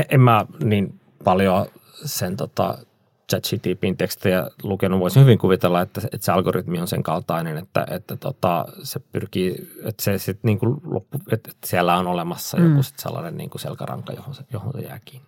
En 0.10 0.22
mä 0.22 0.46
niin 0.64 1.00
paljon 1.24 1.66
sen 2.06 2.38
tota, 2.38 2.78
ChatGTPin 3.30 3.98
tekstejä 3.98 4.50
lukenut, 4.64 5.00
voisin 5.00 5.22
hyvin 5.22 5.38
kuvitella, 5.38 5.82
että, 5.82 6.02
että 6.12 6.26
se 6.26 6.32
algoritmi 6.32 6.80
on 6.80 6.88
sen 6.88 7.04
kaltainen, 7.04 7.58
että, 7.58 7.88
että 7.92 8.16
tota, 8.16 8.66
se 8.84 9.00
pyrkii, 9.00 9.72
että 9.84 10.04
se 10.04 10.18
sit 10.18 10.40
niin 10.44 10.60
kuin 10.60 10.78
loppu, 10.84 11.18
että, 11.32 11.52
että 11.52 11.68
siellä 11.68 11.98
on 11.98 12.08
olemassa 12.08 12.58
mm. 12.58 12.70
joku 12.70 12.84
sit 12.84 13.00
sellainen 13.00 13.38
niin 13.38 13.50
kuin 13.50 13.62
selkäranka, 13.62 14.14
johon 14.14 14.36
se, 14.36 14.44
johon 14.54 14.74
se 14.74 14.80
jää 14.80 15.00
kiinni. 15.06 15.28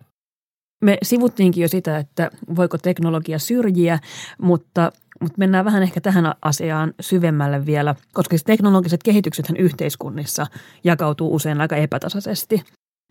Me 0.80 0.98
sivuttiinkin 1.02 1.62
jo 1.62 1.68
sitä, 1.68 1.98
että 1.98 2.30
voiko 2.56 2.78
teknologia 2.78 3.38
syrjiä, 3.38 3.98
mutta, 4.38 4.92
mutta 5.20 5.38
mennään 5.38 5.64
vähän 5.64 5.82
ehkä 5.82 6.00
tähän 6.00 6.34
asiaan 6.42 6.94
syvemmälle 7.00 7.66
vielä, 7.66 7.94
koska 8.12 8.32
siis 8.32 8.44
teknologiset 8.44 9.02
kehityksethän 9.02 9.56
yhteiskunnissa 9.56 10.46
jakautuu 10.84 11.34
usein 11.34 11.60
aika 11.60 11.76
epätasaisesti. 11.76 12.62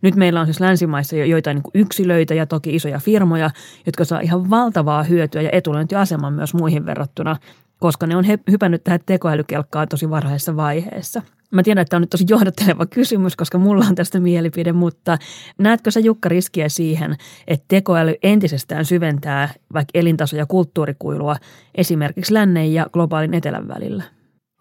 Nyt 0.01 0.15
meillä 0.15 0.39
on 0.39 0.45
siis 0.45 0.59
länsimaissa 0.59 1.15
jo 1.15 1.25
joitain 1.25 1.55
niin 1.55 1.83
yksilöitä 1.83 2.33
ja 2.33 2.45
toki 2.45 2.75
isoja 2.75 2.99
firmoja, 2.99 3.49
jotka 3.85 4.05
saa 4.05 4.19
ihan 4.19 4.49
valtavaa 4.49 5.03
hyötyä 5.03 5.41
ja 5.41 5.49
etulyöntiaseman 5.51 6.33
myös 6.33 6.53
muihin 6.53 6.85
verrattuna, 6.85 7.35
koska 7.79 8.07
ne 8.07 8.15
on 8.15 8.25
hypännyt 8.51 8.83
tähän 8.83 8.99
tekoälykelkkaan 9.05 9.87
tosi 9.87 10.09
varhaisessa 10.09 10.55
vaiheessa. 10.55 11.21
Mä 11.51 11.63
tiedän, 11.63 11.81
että 11.81 11.89
tämä 11.89 11.97
on 11.97 12.01
nyt 12.01 12.09
tosi 12.09 12.25
johdatteleva 12.29 12.85
kysymys, 12.85 13.35
koska 13.35 13.57
mulla 13.57 13.85
on 13.85 13.95
tästä 13.95 14.19
mielipide, 14.19 14.73
mutta 14.73 15.17
näetkö 15.57 15.91
sä 15.91 15.99
Jukka 15.99 16.29
riskiä 16.29 16.69
siihen, 16.69 17.15
että 17.47 17.65
tekoäly 17.67 18.15
entisestään 18.23 18.85
syventää 18.85 19.53
vaikka 19.73 19.99
elintaso- 19.99 20.35
ja 20.37 20.45
kulttuurikuilua 20.45 21.35
esimerkiksi 21.75 22.33
lännen 22.33 22.73
ja 22.73 22.85
globaalin 22.93 23.33
etelän 23.33 23.67
välillä? 23.67 24.03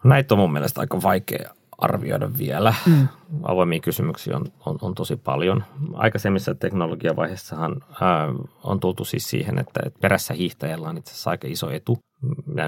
Näitä 0.03 0.33
on 0.33 0.39
mun 0.39 0.53
mielestä 0.53 0.81
aika 0.81 1.01
vaikea 1.01 1.49
arvioida 1.77 2.29
vielä. 2.37 2.73
Mm. 2.85 3.07
Avoimia 3.43 3.79
kysymyksiä 3.79 4.35
on, 4.35 4.45
on, 4.65 4.77
on 4.81 4.95
tosi 4.95 5.15
paljon. 5.15 5.63
Aikaisemmissa 5.93 6.55
teknologiavaiheissahan 6.55 7.75
ää, 8.01 8.27
on 8.63 8.79
tultu 8.79 9.05
siis 9.05 9.29
siihen, 9.29 9.59
että, 9.59 9.79
että 9.85 9.99
perässä 10.01 10.33
hiihtäjällä 10.33 10.89
on 10.89 10.97
itse 10.97 11.11
asiassa 11.11 11.29
aika 11.29 11.47
iso 11.47 11.69
etu. 11.69 11.97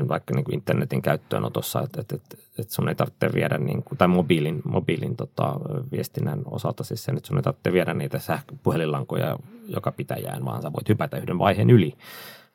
Vaikka 0.07 0.33
niin 0.35 0.43
kuin 0.43 0.55
internetin 0.55 1.01
käyttöönotossa, 1.01 1.81
että, 1.81 2.01
että, 2.01 2.15
että, 2.15 2.37
että 2.59 2.73
sun 2.73 2.89
ei 2.89 2.95
tarvitse 2.95 3.29
viedä, 3.33 3.57
niin 3.57 3.83
kuin, 3.83 3.97
tai 3.97 4.07
mobiilin, 4.07 4.61
mobiilin 4.63 5.15
tota, 5.15 5.55
viestinnän 5.91 6.41
osalta 6.45 6.83
siis 6.83 7.03
sen, 7.03 7.17
että 7.17 7.27
sun 7.27 7.37
ei 7.37 7.43
tarvitse 7.43 7.73
viedä 7.73 7.93
niitä 7.93 8.19
sähköpuhelinlankoja 8.19 9.37
joka 9.67 9.91
pitäjään, 9.91 10.45
vaan 10.45 10.61
sä 10.61 10.73
voit 10.73 10.89
hypätä 10.89 11.17
yhden 11.17 11.39
vaiheen 11.39 11.69
yli. 11.69 11.93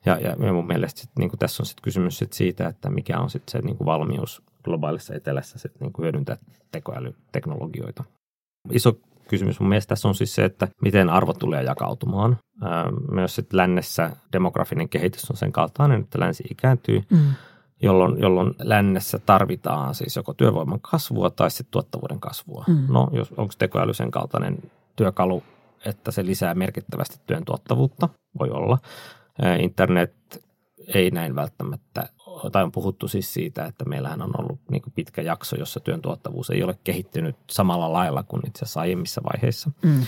Ja, 0.04 0.18
ja 0.20 0.52
mun 0.52 0.66
mielestä 0.66 1.00
sit, 1.00 1.10
niin 1.18 1.30
kuin 1.30 1.38
tässä 1.38 1.62
on 1.62 1.66
sit 1.66 1.80
kysymys 1.80 2.18
sit 2.18 2.32
siitä, 2.32 2.68
että 2.68 2.90
mikä 2.90 3.18
on 3.18 3.30
sit 3.30 3.48
se 3.48 3.58
niin 3.58 3.76
kuin 3.76 3.86
valmius 3.86 4.42
globaalissa 4.64 5.14
etelässä 5.14 5.58
sit 5.58 5.80
niin 5.80 5.92
kuin 5.92 6.04
hyödyntää 6.04 6.36
tekoälyteknologioita. 6.72 8.04
Iso 8.70 8.98
kysymys 9.28 9.60
mun 9.60 9.68
mielestä 9.68 9.88
tässä 9.88 10.08
on 10.08 10.14
siis 10.14 10.34
se, 10.34 10.44
että 10.44 10.68
miten 10.82 11.10
arvo 11.10 11.32
tulee 11.32 11.62
jakautumaan. 11.62 12.36
Myös 13.10 13.34
sit 13.34 13.52
lännessä 13.52 14.10
demografinen 14.32 14.88
kehitys 14.88 15.30
on 15.30 15.36
sen 15.36 15.52
kaltainen, 15.52 16.00
että 16.00 16.20
länsi 16.20 16.44
ikääntyy, 16.50 17.02
mm. 17.10 17.18
jolloin, 17.82 18.20
jolloin 18.20 18.54
lännessä 18.58 19.18
tarvitaan 19.18 19.94
siis 19.94 20.16
joko 20.16 20.34
työvoiman 20.34 20.80
kasvua 20.80 21.30
tai 21.30 21.50
sitten 21.50 21.70
tuottavuuden 21.70 22.20
kasvua. 22.20 22.64
Mm. 22.68 22.86
No, 22.88 23.08
jos, 23.12 23.32
onko 23.36 23.54
tekoäly 23.58 23.94
sen 23.94 24.10
kaltainen 24.10 24.58
työkalu, 24.96 25.42
että 25.84 26.10
se 26.10 26.26
lisää 26.26 26.54
merkittävästi 26.54 27.20
työn 27.26 27.44
tuottavuutta? 27.44 28.08
Voi 28.38 28.50
olla. 28.50 28.78
Internet 29.58 30.14
ei 30.94 31.10
näin 31.10 31.34
välttämättä, 31.34 32.08
tai 32.52 32.62
on 32.62 32.72
puhuttu 32.72 33.08
siis 33.08 33.34
siitä, 33.34 33.64
että 33.64 33.84
meillähän 33.84 34.22
on 34.22 34.30
ollut 34.38 34.60
niin 34.70 34.82
pitkä 34.94 35.22
jakso, 35.22 35.56
jossa 35.56 35.80
työn 35.80 36.02
tuottavuus 36.02 36.50
ei 36.50 36.62
ole 36.62 36.78
kehittynyt 36.84 37.36
samalla 37.50 37.92
lailla 37.92 38.22
kuin 38.22 38.46
itse 38.46 38.64
asiassa 38.64 38.80
aiemmissa 38.80 39.20
vaiheissa. 39.32 39.70
Mm. 39.82 40.02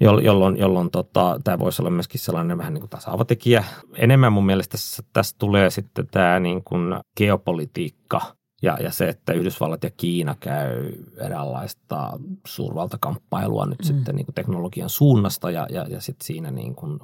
Jolloin, 0.00 0.56
jolloin 0.56 0.90
tota, 0.90 1.40
tämä 1.44 1.58
voisi 1.58 1.82
olla 1.82 1.90
myöskin 1.90 2.20
sellainen 2.20 2.58
vähän 2.58 2.74
niin 2.74 2.80
kuin 2.82 2.90
tasaava 2.90 3.24
tekijä. 3.24 3.64
Enemmän 3.96 4.32
mun 4.32 4.46
mielestä 4.46 4.72
tässä, 4.72 5.02
tässä 5.12 5.36
tulee 5.38 5.70
sitten 5.70 6.06
tämä 6.06 6.40
niin 6.40 6.64
kuin 6.64 6.94
geopolitiikka 7.16 8.20
ja, 8.64 8.78
ja 8.80 8.90
se, 8.90 9.08
että 9.08 9.32
Yhdysvallat 9.32 9.84
ja 9.84 9.90
Kiina 9.90 10.36
käy 10.40 10.92
eräänlaista 11.18 12.12
suurvaltakamppailua 12.46 13.66
nyt 13.66 13.78
mm. 13.78 13.84
sitten 13.84 14.16
niin 14.16 14.26
kuin 14.26 14.34
teknologian 14.34 14.90
suunnasta 14.90 15.50
ja, 15.50 15.66
ja, 15.70 15.86
ja 15.88 16.00
sitten 16.00 16.26
siinä 16.26 16.50
niin 16.50 16.74
kuin 16.74 17.00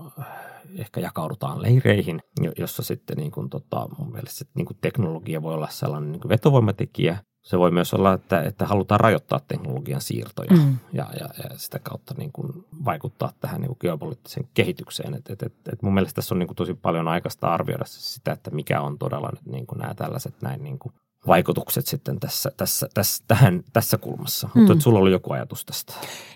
ehkä 0.79 1.01
jakaudutaan 1.01 1.63
leireihin, 1.63 2.23
jossa 2.59 2.83
sitten 2.83 3.17
niin 3.17 3.31
kuin, 3.31 3.51
tota, 3.51 3.89
mun 3.99 4.13
mielestä 4.13 4.45
niin 4.55 4.67
kuin 4.67 4.79
teknologia 4.81 5.43
voi 5.43 5.55
olla 5.55 5.69
sellainen 5.69 6.13
niin 6.13 6.21
kuin 6.21 6.29
vetovoimatekijä. 6.29 7.19
Se 7.43 7.59
voi 7.59 7.71
myös 7.71 7.95
olla, 7.95 8.13
että, 8.13 8.43
että 8.43 8.67
halutaan 8.67 9.01
rajoittaa 9.01 9.41
teknologian 9.49 10.01
siirtoja 10.01 10.53
mm. 10.53 10.77
ja, 10.93 11.07
ja, 11.21 11.29
ja 11.45 11.59
sitä 11.59 11.79
kautta 11.79 12.15
niin 12.19 12.33
kuin 12.33 12.53
vaikuttaa 12.85 13.33
tähän 13.41 13.61
niin 13.61 13.69
kuin 13.69 13.79
geopoliittiseen 13.81 14.49
kehitykseen. 14.55 15.15
Et, 15.15 15.31
et, 15.31 15.43
et, 15.43 15.55
et 15.73 15.83
mun 15.83 15.95
mielestä 15.95 16.15
tässä 16.15 16.35
on 16.35 16.39
niin 16.39 16.47
kuin 16.47 16.57
tosi 16.57 16.75
paljon 16.75 17.09
aikaista 17.09 17.55
arvioida 17.55 17.85
sitä, 17.87 18.33
että 18.33 18.51
mikä 18.51 18.81
on 18.81 18.99
todella 18.99 19.31
nyt 19.33 19.47
niin 19.47 19.67
kuin 19.67 19.79
nämä 19.79 19.95
tällaiset 19.95 20.35
näin 20.43 20.63
niin 20.63 20.79
kuin 20.79 20.93
vaikutukset 21.27 21.87
sitten 21.87 22.21
tässä, 22.21 22.51
tässä, 22.57 22.89
tässä, 22.95 23.25
tähän, 23.29 23.63
tässä 23.73 23.99
kulmassa. 23.99 24.49
Mm. 24.55 24.63
Mutta 24.63 24.83
sulla 24.83 24.99
oli 24.99 25.13
joku 25.13 25.33
ajatus 25.33 25.65
tästä. 25.65 25.93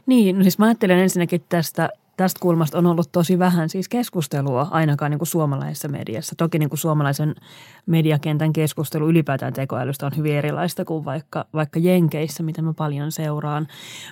Niin, 0.07 0.39
no 0.39 0.43
siis 0.43 0.59
mä 0.59 0.67
ajattelen 0.67 0.99
ensinnäkin 0.99 1.45
tästä 1.49 1.89
tästä 2.17 2.41
kulmasta 2.41 2.79
on 2.79 2.87
ollut 2.87 3.13
tosi 3.13 3.39
vähän 3.39 3.69
siis 3.69 3.89
keskustelua 3.89 4.69
ainakaan 4.71 5.11
niin 5.11 5.19
kuin 5.19 5.29
suomalaisessa 5.29 5.89
mediassa. 5.89 6.35
Toki 6.39 6.59
niin 6.59 6.69
kuin 6.69 6.79
suomalaisen 6.79 7.35
mediakentän 7.87 8.53
keskustelu 8.53 9.09
ylipäätään 9.09 9.53
tekoälystä 9.53 10.07
on 10.07 10.13
hyvin 10.17 10.35
erilaista 10.35 10.85
kuin 10.85 11.05
vaikka, 11.05 11.45
vaikka 11.55 11.79
Jenkeissä, 11.79 12.43
mitä 12.43 12.63
mä 12.63 12.75
paljon 12.75 13.13
seuraan. 13.13 13.67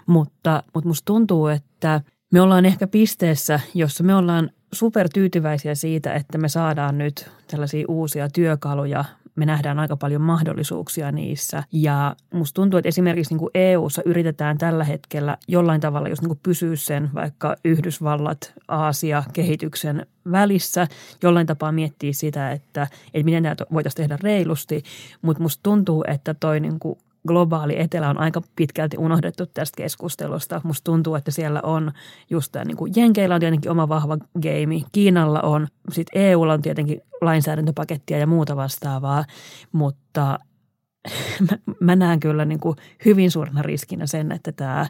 Mutta, 0.06 0.62
mutta 0.74 0.88
musta 0.88 1.04
tuntuu, 1.04 1.46
että 1.46 2.00
me 2.32 2.40
ollaan 2.40 2.66
ehkä 2.66 2.86
pisteessä, 2.86 3.60
jossa 3.74 4.04
me 4.04 4.14
ollaan 4.14 4.50
super 4.72 5.08
tyytyväisiä 5.14 5.74
siitä, 5.74 6.14
että 6.14 6.38
me 6.38 6.48
saadaan 6.48 6.98
nyt 6.98 7.30
tällaisia 7.50 7.84
uusia 7.88 8.28
työkaluja 8.28 9.04
me 9.36 9.46
nähdään 9.46 9.78
aika 9.78 9.96
paljon 9.96 10.22
mahdollisuuksia 10.22 11.12
niissä. 11.12 11.62
Ja 11.72 12.16
musta 12.32 12.54
tuntuu, 12.54 12.78
että 12.78 12.88
esimerkiksi 12.88 13.34
niin 13.34 13.38
kuin 13.38 13.50
EU-ssa 13.54 14.02
yritetään 14.04 14.58
tällä 14.58 14.84
hetkellä 14.84 15.36
jollain 15.48 15.80
tavalla 15.80 16.08
just 16.08 16.22
niin 16.22 16.28
kuin 16.28 16.40
pysyä 16.42 16.76
sen 16.76 17.10
vaikka 17.14 17.56
Yhdysvallat, 17.64 18.52
Aasia 18.68 19.24
kehityksen 19.32 20.06
välissä. 20.30 20.88
Jollain 21.22 21.46
tapaa 21.46 21.72
miettiä 21.72 22.12
sitä, 22.12 22.52
että, 22.52 22.86
että 23.14 23.24
miten 23.24 23.42
tämä 23.42 23.56
voitaisiin 23.72 23.96
tehdä 23.96 24.18
reilusti. 24.22 24.82
Mutta 25.22 25.42
musta 25.42 25.60
tuntuu, 25.62 26.04
että 26.08 26.34
toi 26.34 26.60
niin 26.60 26.78
kuin 26.78 26.98
globaali 27.26 27.80
etelä 27.80 28.10
on 28.10 28.18
aika 28.18 28.42
pitkälti 28.56 28.98
unohdettu 28.98 29.46
tästä 29.46 29.76
keskustelusta. 29.76 30.60
Musta 30.64 30.84
tuntuu, 30.84 31.14
että 31.14 31.30
siellä 31.30 31.60
on 31.62 31.92
just 32.30 32.52
tämä, 32.52 32.64
niin 32.64 32.76
Jenkeillä 32.96 33.34
on 33.34 33.40
tietenkin 33.40 33.70
oma 33.70 33.88
vahva 33.88 34.18
game, 34.42 34.82
Kiinalla 34.92 35.40
on, 35.40 35.68
sitten 35.92 36.22
EUlla 36.22 36.52
on 36.52 36.62
tietenkin 36.62 37.00
lainsäädäntöpakettia 37.20 38.18
ja 38.18 38.26
muuta 38.26 38.56
vastaavaa, 38.56 39.24
mutta 39.72 40.38
mä, 41.50 41.58
mä 41.80 41.96
näen 41.96 42.20
kyllä 42.20 42.44
niin 42.44 42.60
kuin 42.60 42.76
hyvin 43.04 43.30
suurena 43.30 43.62
riskinä 43.62 44.06
sen, 44.06 44.32
että 44.32 44.52
tämä 44.52 44.86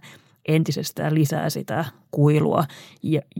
entisestään 0.48 1.14
lisää 1.14 1.50
sitä 1.50 1.84
kuilua, 2.10 2.64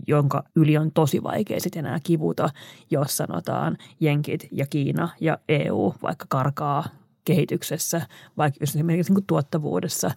jonka 0.07 0.45
yli 0.57 0.79
on 0.79 0.93
tosi 0.93 1.23
vaikea 1.23 1.61
sitten 1.61 1.87
enää 1.87 1.99
kivuta, 2.05 2.51
jos 2.91 3.17
sanotaan 3.17 3.77
Jenkit 4.01 4.49
ja 4.53 4.67
Kiina 4.67 5.09
ja 5.21 5.39
EU 5.49 5.95
vaikka 6.03 6.27
karkaa 6.29 6.85
kehityksessä, 7.25 8.07
vaikka 8.37 8.59
esimerkiksi 8.61 9.13
niin 9.15 9.25
tuottavuudessa 9.27 10.11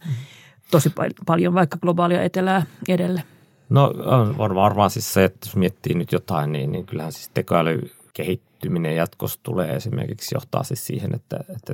tosi 0.71 0.91
paljon 1.25 1.53
vaikka 1.53 1.77
globaalia 1.77 2.23
etelää 2.23 2.65
edelle. 2.89 3.23
No 3.69 3.93
on 4.37 4.55
varmaan 4.55 4.89
siis 4.89 5.13
se, 5.13 5.23
että 5.23 5.47
jos 5.47 5.55
miettii 5.55 5.93
nyt 5.93 6.11
jotain, 6.11 6.51
niin, 6.51 6.71
niin 6.71 6.85
kyllähän 6.85 7.11
siis 7.11 7.29
tekoäly 7.33 7.91
kehittyminen 8.13 8.95
jatkossa 8.95 9.39
tulee 9.43 9.75
esimerkiksi 9.75 10.35
johtaa 10.35 10.63
siis 10.63 10.87
siihen, 10.87 11.15
että, 11.15 11.39
että 11.55 11.73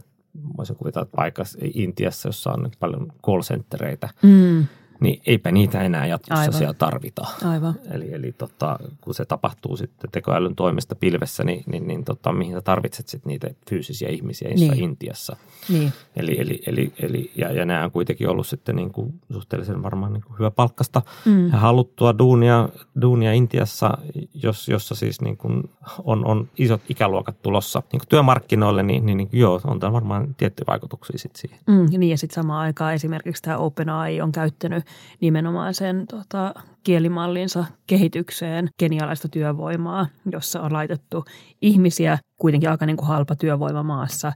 voisin 0.57 0.75
kuvitella, 0.75 1.03
että 1.03 1.17
vaikka 1.17 1.43
Intiassa, 1.73 2.29
jossa 2.29 2.51
on 2.51 2.71
paljon 2.79 3.13
call 3.25 3.41
centereitä, 3.41 4.09
mm 4.21 4.67
niin 5.01 5.21
eipä 5.25 5.51
niitä 5.51 5.81
enää 5.81 6.05
jatkossa 6.05 6.41
Aivan. 6.41 6.53
siellä 6.53 6.73
tarvita. 6.73 7.27
Aivan. 7.45 7.75
Eli, 7.91 8.13
eli 8.13 8.31
tota, 8.31 8.79
kun 9.01 9.13
se 9.13 9.25
tapahtuu 9.25 9.77
sitten 9.77 10.11
tekoälyn 10.11 10.55
toimesta 10.55 10.95
pilvessä, 10.95 11.43
niin, 11.43 11.63
niin, 11.67 11.87
niin 11.87 12.05
tota, 12.05 12.31
mihin 12.31 12.53
sä 12.53 12.61
tarvitset 12.61 13.07
sitten 13.07 13.29
niitä 13.29 13.49
fyysisiä 13.69 14.09
ihmisiä 14.09 14.49
niin. 14.49 14.83
Intiassa. 14.83 15.35
Niin. 15.69 15.93
Eli, 16.15 16.41
eli, 16.41 16.61
eli, 16.67 16.93
eli, 16.99 17.31
ja, 17.35 17.51
ja 17.51 17.65
nämä 17.65 17.83
on 17.83 17.91
kuitenkin 17.91 18.29
ollut 18.29 18.47
sitten 18.47 18.75
niin 18.75 18.91
kuin 18.91 19.13
suhteellisen 19.33 19.83
varmaan 19.83 20.13
niin 20.13 20.23
kuin 20.23 20.39
hyvä 20.39 20.51
palkkasta 20.51 21.01
mm. 21.25 21.47
ja 21.47 21.57
haluttua 21.57 22.17
duunia, 22.17 22.69
duunia 23.01 23.33
Intiassa, 23.33 23.97
jos, 24.33 24.67
jossa 24.67 24.95
siis 24.95 25.21
niin 25.21 25.37
kuin 25.37 25.69
on, 26.03 26.25
on 26.25 26.49
isot 26.57 26.81
ikäluokat 26.89 27.41
tulossa 27.41 27.83
niin 27.91 27.99
kuin 27.99 28.07
työmarkkinoille, 28.07 28.83
niin, 28.83 29.05
niin, 29.05 29.17
niin 29.17 29.29
joo, 29.31 29.61
on 29.63 29.79
tämä 29.79 29.93
varmaan 29.93 30.35
tiettyjä 30.35 30.65
vaikutuksia 30.67 31.17
sitten 31.17 31.41
siihen. 31.41 31.59
Mm, 31.67 31.99
niin 31.99 32.09
ja 32.09 32.17
sitten 32.17 32.35
samaan 32.35 32.61
aikaan 32.61 32.93
esimerkiksi 32.93 33.43
tämä 33.43 33.57
OpenAI 33.57 34.21
on 34.21 34.31
käyttänyt 34.31 34.85
nimenomaan 35.21 35.73
sen 35.73 36.07
tota, 36.07 36.53
kielimallinsa 36.83 37.65
kehitykseen 37.87 38.69
genialaista 38.79 39.27
työvoimaa, 39.27 40.07
jossa 40.31 40.61
on 40.61 40.73
laitettu 40.73 41.25
ihmisiä 41.61 42.17
kuitenkin 42.37 42.69
aika 42.69 42.85
niin 42.85 42.97
kuin 42.97 43.07
halpa 43.07 43.35
työvoima 43.35 43.83
maassa 43.83 44.33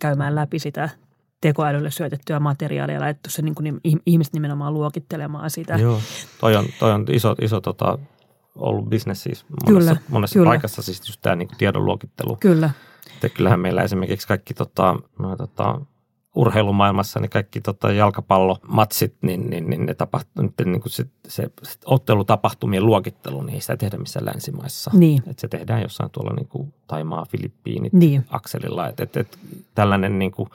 käymään 0.00 0.34
läpi 0.34 0.58
sitä 0.58 0.88
tekoälylle 1.40 1.90
syötettyä 1.90 2.40
materiaalia 2.40 2.94
ja 2.94 3.00
laitettu 3.00 3.30
se 3.30 3.42
niin 3.42 3.54
kuin 3.54 3.80
ihmiset 4.06 4.34
nimenomaan 4.34 4.74
luokittelemaan 4.74 5.50
sitä. 5.50 5.74
Joo, 5.74 6.00
toi 6.40 6.56
on, 6.56 6.66
toi 6.78 6.92
on 6.92 7.06
iso, 7.10 7.34
iso 7.40 7.60
tota, 7.60 7.98
ollut 8.54 8.90
business 8.90 9.22
siis 9.22 9.46
monessa, 9.48 9.94
kyllä, 9.94 9.96
monessa 10.08 10.38
kyllä. 10.38 10.48
paikassa 10.48 10.82
siis 10.82 11.08
just 11.08 11.20
tämä 11.22 11.36
niin 11.36 11.48
tiedon 11.58 11.84
luokittelu. 11.84 12.36
Kyllä. 12.40 12.70
Että 13.14 13.28
kyllähän 13.28 13.60
meillä 13.60 13.82
esimerkiksi 13.82 14.28
kaikki 14.28 14.54
tota, 14.54 14.96
no, 15.18 15.36
tota, 15.36 15.80
urheilumaailmassa, 16.34 17.20
niin 17.20 17.30
kaikki 17.30 17.60
tota, 17.60 17.92
jalkapallomatsit, 17.92 19.14
niin, 19.22 19.50
niin, 19.50 19.70
niin 19.70 19.86
ne 19.86 19.94
tapahtuu, 19.94 20.44
niin 20.64 20.80
kuin 20.80 20.92
se, 20.92 21.06
se, 21.28 21.50
se 21.62 21.78
ottelutapahtumien 21.84 22.86
luokittelu, 22.86 23.42
niin 23.42 23.54
ei 23.54 23.60
sitä 23.60 23.76
tehdä 23.76 23.98
missään 23.98 24.26
länsimaissa. 24.26 24.90
Niin. 24.94 25.22
Et 25.26 25.38
se 25.38 25.48
tehdään 25.48 25.82
jossain 25.82 26.10
tuolla 26.10 26.32
niin 26.32 26.48
kuin 26.48 26.74
Taimaa, 26.86 27.26
Filippiinit 27.30 27.92
niin. 27.92 28.24
akselilla. 28.30 28.88
Et, 28.88 29.00
et, 29.00 29.16
et, 29.16 29.38
tällainen 29.74 30.18
niin 30.18 30.32
kuin, 30.32 30.48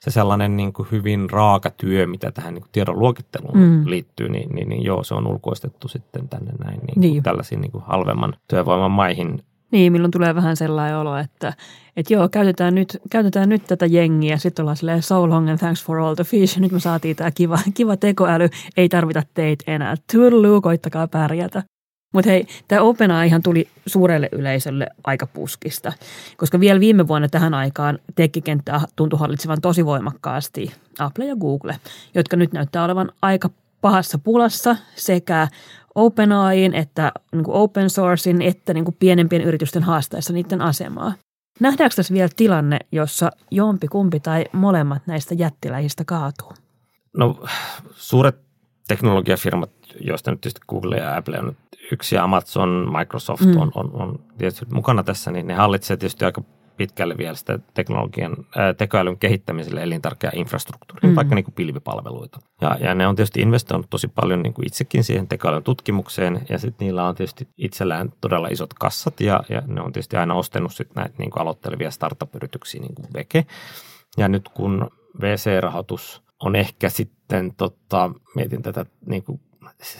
se 0.00 0.10
sellainen 0.10 0.56
niin 0.56 0.72
kuin 0.72 0.88
hyvin 0.90 1.30
raaka 1.30 1.70
työ, 1.70 2.06
mitä 2.06 2.32
tähän 2.32 2.54
niin 2.54 2.62
kuin 2.62 2.72
tiedon 2.72 2.98
luokitteluun 2.98 3.58
mm. 3.58 3.82
liittyy, 3.86 4.28
niin, 4.28 4.50
niin, 4.54 4.68
niin 4.68 4.84
joo, 4.84 5.04
se 5.04 5.14
on 5.14 5.26
ulkoistettu 5.26 5.88
sitten 5.88 6.28
tänne 6.28 6.52
näin 6.64 6.80
niin 6.80 7.00
niin. 7.00 7.22
tällaisiin 7.22 7.60
niin 7.60 7.72
kuin 7.72 7.84
halvemman 7.84 8.34
työvoiman 8.48 8.90
maihin. 8.90 9.42
Niin, 9.70 9.92
milloin 9.92 10.10
tulee 10.10 10.34
vähän 10.34 10.56
sellainen 10.56 10.96
olo, 10.98 11.16
että, 11.16 11.52
että 11.96 12.14
joo, 12.14 12.28
käytetään 12.28 12.74
nyt, 12.74 12.98
käytetään 13.10 13.48
nyt 13.48 13.64
tätä 13.66 13.86
jengiä. 13.86 14.36
Sitten 14.36 14.62
ollaan 14.62 14.76
silleen 14.76 15.02
so 15.02 15.28
long 15.28 15.50
and 15.50 15.58
thanks 15.58 15.84
for 15.84 15.98
all 15.98 16.14
the 16.14 16.24
fish. 16.24 16.58
Nyt 16.58 16.72
me 16.72 16.80
saatiin 16.80 17.16
tämä 17.16 17.30
kiva, 17.30 17.58
kiva 17.74 17.96
tekoäly. 17.96 18.48
Ei 18.76 18.88
tarvita 18.88 19.22
teitä 19.34 19.64
enää. 19.72 19.94
Toodaloo, 20.12 20.60
koittakaa 20.60 21.08
pärjätä. 21.08 21.62
Mutta 22.14 22.30
hei, 22.30 22.46
tämä 22.68 23.24
ihan 23.24 23.42
tuli 23.42 23.68
suurelle 23.86 24.28
yleisölle 24.32 24.86
aika 25.04 25.26
puskista, 25.26 25.92
koska 26.36 26.60
vielä 26.60 26.80
viime 26.80 27.08
vuonna 27.08 27.28
tähän 27.28 27.54
aikaan 27.54 27.98
tekkikenttä 28.14 28.80
tuntui 28.96 29.18
hallitsevan 29.18 29.60
tosi 29.60 29.84
voimakkaasti 29.84 30.72
Apple 30.98 31.24
ja 31.24 31.36
Google, 31.36 31.76
jotka 32.14 32.36
nyt 32.36 32.52
näyttää 32.52 32.84
olevan 32.84 33.12
aika 33.22 33.50
pahassa 33.80 34.18
pulassa 34.18 34.76
sekä 34.94 35.48
OpenAIin 35.96 36.74
että 36.74 37.12
niin 37.32 37.44
kuin 37.44 37.54
open 37.54 37.90
sourcein 37.90 38.42
että 38.42 38.74
niin 38.74 38.84
kuin 38.84 38.96
pienempien 38.98 39.42
yritysten 39.42 39.82
haastaessa 39.82 40.32
niiden 40.32 40.60
asemaa. 40.60 41.12
Nähdäänkö 41.60 41.96
tässä 41.96 42.14
vielä 42.14 42.28
tilanne, 42.36 42.78
jossa 42.92 43.30
jompi 43.50 43.88
kumpi 43.88 44.20
tai 44.20 44.44
molemmat 44.52 45.02
näistä 45.06 45.34
jättiläisistä 45.34 46.04
kaatuu? 46.04 46.52
No 47.16 47.44
suuret 47.94 48.36
teknologiafirmat, 48.88 49.70
joista 50.00 50.30
nyt 50.30 50.40
tietysti 50.40 50.60
Google 50.68 50.96
ja 50.96 51.16
Apple 51.16 51.38
on 51.38 51.46
nyt 51.46 51.56
yksi 51.92 52.14
ja 52.14 52.24
Amazon, 52.24 52.92
Microsoft 52.98 53.44
mm. 53.44 53.56
on, 53.56 53.72
on, 53.74 53.90
on 53.92 54.20
tietysti 54.38 54.66
mukana 54.70 55.02
tässä, 55.02 55.30
niin 55.30 55.46
ne 55.46 55.54
hallitsee 55.54 55.96
tietysti 55.96 56.24
aika 56.24 56.42
pitkälle 56.76 57.14
vielä 57.18 57.34
sitä 57.34 57.58
teknologian, 57.74 58.36
ää, 58.56 58.74
tekoälyn 58.74 59.18
kehittämiselle 59.18 59.82
elintärkeää 59.82 60.32
infrastruktuuria, 60.36 61.10
mm. 61.10 61.16
vaikka 61.16 61.34
niin 61.34 61.44
kuin 61.44 61.54
pilvipalveluita. 61.54 62.38
Ja, 62.60 62.76
ja 62.80 62.94
ne 62.94 63.06
on 63.06 63.16
tietysti 63.16 63.40
investoinut 63.40 63.90
tosi 63.90 64.08
paljon 64.08 64.42
niin 64.42 64.54
kuin 64.54 64.66
itsekin 64.66 65.04
siihen 65.04 65.28
tekoälyn 65.28 65.62
tutkimukseen, 65.62 66.46
ja 66.48 66.58
sitten 66.58 66.86
niillä 66.86 67.08
on 67.08 67.14
tietysti 67.14 67.48
itsellään 67.56 68.12
todella 68.20 68.48
isot 68.48 68.74
kassat, 68.74 69.20
ja, 69.20 69.40
ja 69.48 69.62
ne 69.66 69.80
on 69.80 69.92
tietysti 69.92 70.16
aina 70.16 70.34
ostanut 70.34 70.74
sitten 70.74 70.94
näitä 71.02 71.14
niin 71.18 71.30
kuin 71.30 71.42
aloittelevia 71.42 71.90
startup-yrityksiä, 71.90 72.80
niin 72.80 72.94
kuin 72.94 73.06
Veke. 73.14 73.46
Ja 74.16 74.28
nyt 74.28 74.48
kun 74.48 74.90
VC-rahoitus 75.20 76.22
on 76.40 76.56
ehkä 76.56 76.88
sitten, 76.88 77.54
tota, 77.56 78.10
mietin 78.34 78.62
tätä 78.62 78.86
niin 79.06 79.22
kuin 79.22 79.40